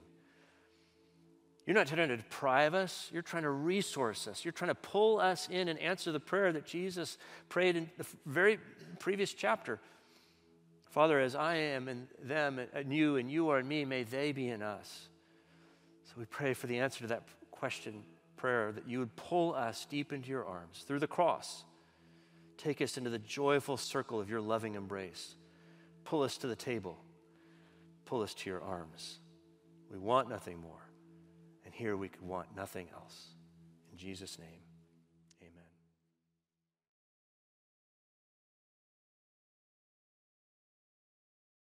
You're 1.65 1.75
not 1.75 1.87
trying 1.87 2.09
to 2.09 2.17
deprive 2.17 2.73
us, 2.73 3.09
you're 3.13 3.21
trying 3.21 3.43
to 3.43 3.49
resource 3.49 4.27
us. 4.27 4.43
You're 4.43 4.51
trying 4.51 4.71
to 4.71 4.75
pull 4.75 5.19
us 5.19 5.47
in 5.49 5.69
and 5.69 5.79
answer 5.79 6.11
the 6.11 6.19
prayer 6.19 6.51
that 6.51 6.65
Jesus 6.65 7.17
prayed 7.47 7.77
in 7.77 7.89
the 7.97 8.05
very 8.25 8.59
previous 8.99 9.33
chapter. 9.33 9.79
Father, 10.89 11.19
as 11.19 11.35
I 11.35 11.55
am 11.55 11.87
in 11.87 12.07
them 12.21 12.59
and 12.73 12.93
you, 12.93 13.15
and 13.15 13.31
you 13.31 13.49
are 13.49 13.59
in 13.59 13.67
me, 13.67 13.85
may 13.85 14.03
they 14.03 14.31
be 14.33 14.49
in 14.49 14.61
us. 14.61 15.07
So 16.03 16.13
we 16.17 16.25
pray 16.25 16.53
for 16.53 16.67
the 16.67 16.79
answer 16.79 16.99
to 16.99 17.07
that 17.07 17.23
question, 17.49 18.03
prayer, 18.35 18.73
that 18.73 18.87
you 18.87 18.99
would 18.99 19.15
pull 19.15 19.55
us 19.55 19.87
deep 19.89 20.11
into 20.11 20.29
your 20.29 20.45
arms 20.45 20.83
through 20.85 20.99
the 20.99 21.07
cross. 21.07 21.63
Take 22.57 22.81
us 22.81 22.97
into 22.97 23.09
the 23.09 23.19
joyful 23.19 23.77
circle 23.77 24.19
of 24.19 24.29
your 24.29 24.41
loving 24.41 24.75
embrace. 24.75 25.35
Pull 26.03 26.23
us 26.23 26.37
to 26.37 26.47
the 26.47 26.55
table. 26.55 26.97
Pull 28.05 28.21
us 28.21 28.33
to 28.33 28.49
your 28.49 28.61
arms. 28.61 29.19
We 29.91 29.97
want 29.97 30.29
nothing 30.29 30.59
more. 30.59 30.89
And 31.65 31.73
here 31.73 31.95
we 31.95 32.09
could 32.09 32.21
want 32.21 32.55
nothing 32.55 32.87
else. 32.93 33.27
In 33.91 33.97
Jesus' 33.97 34.37
name. 34.39 34.62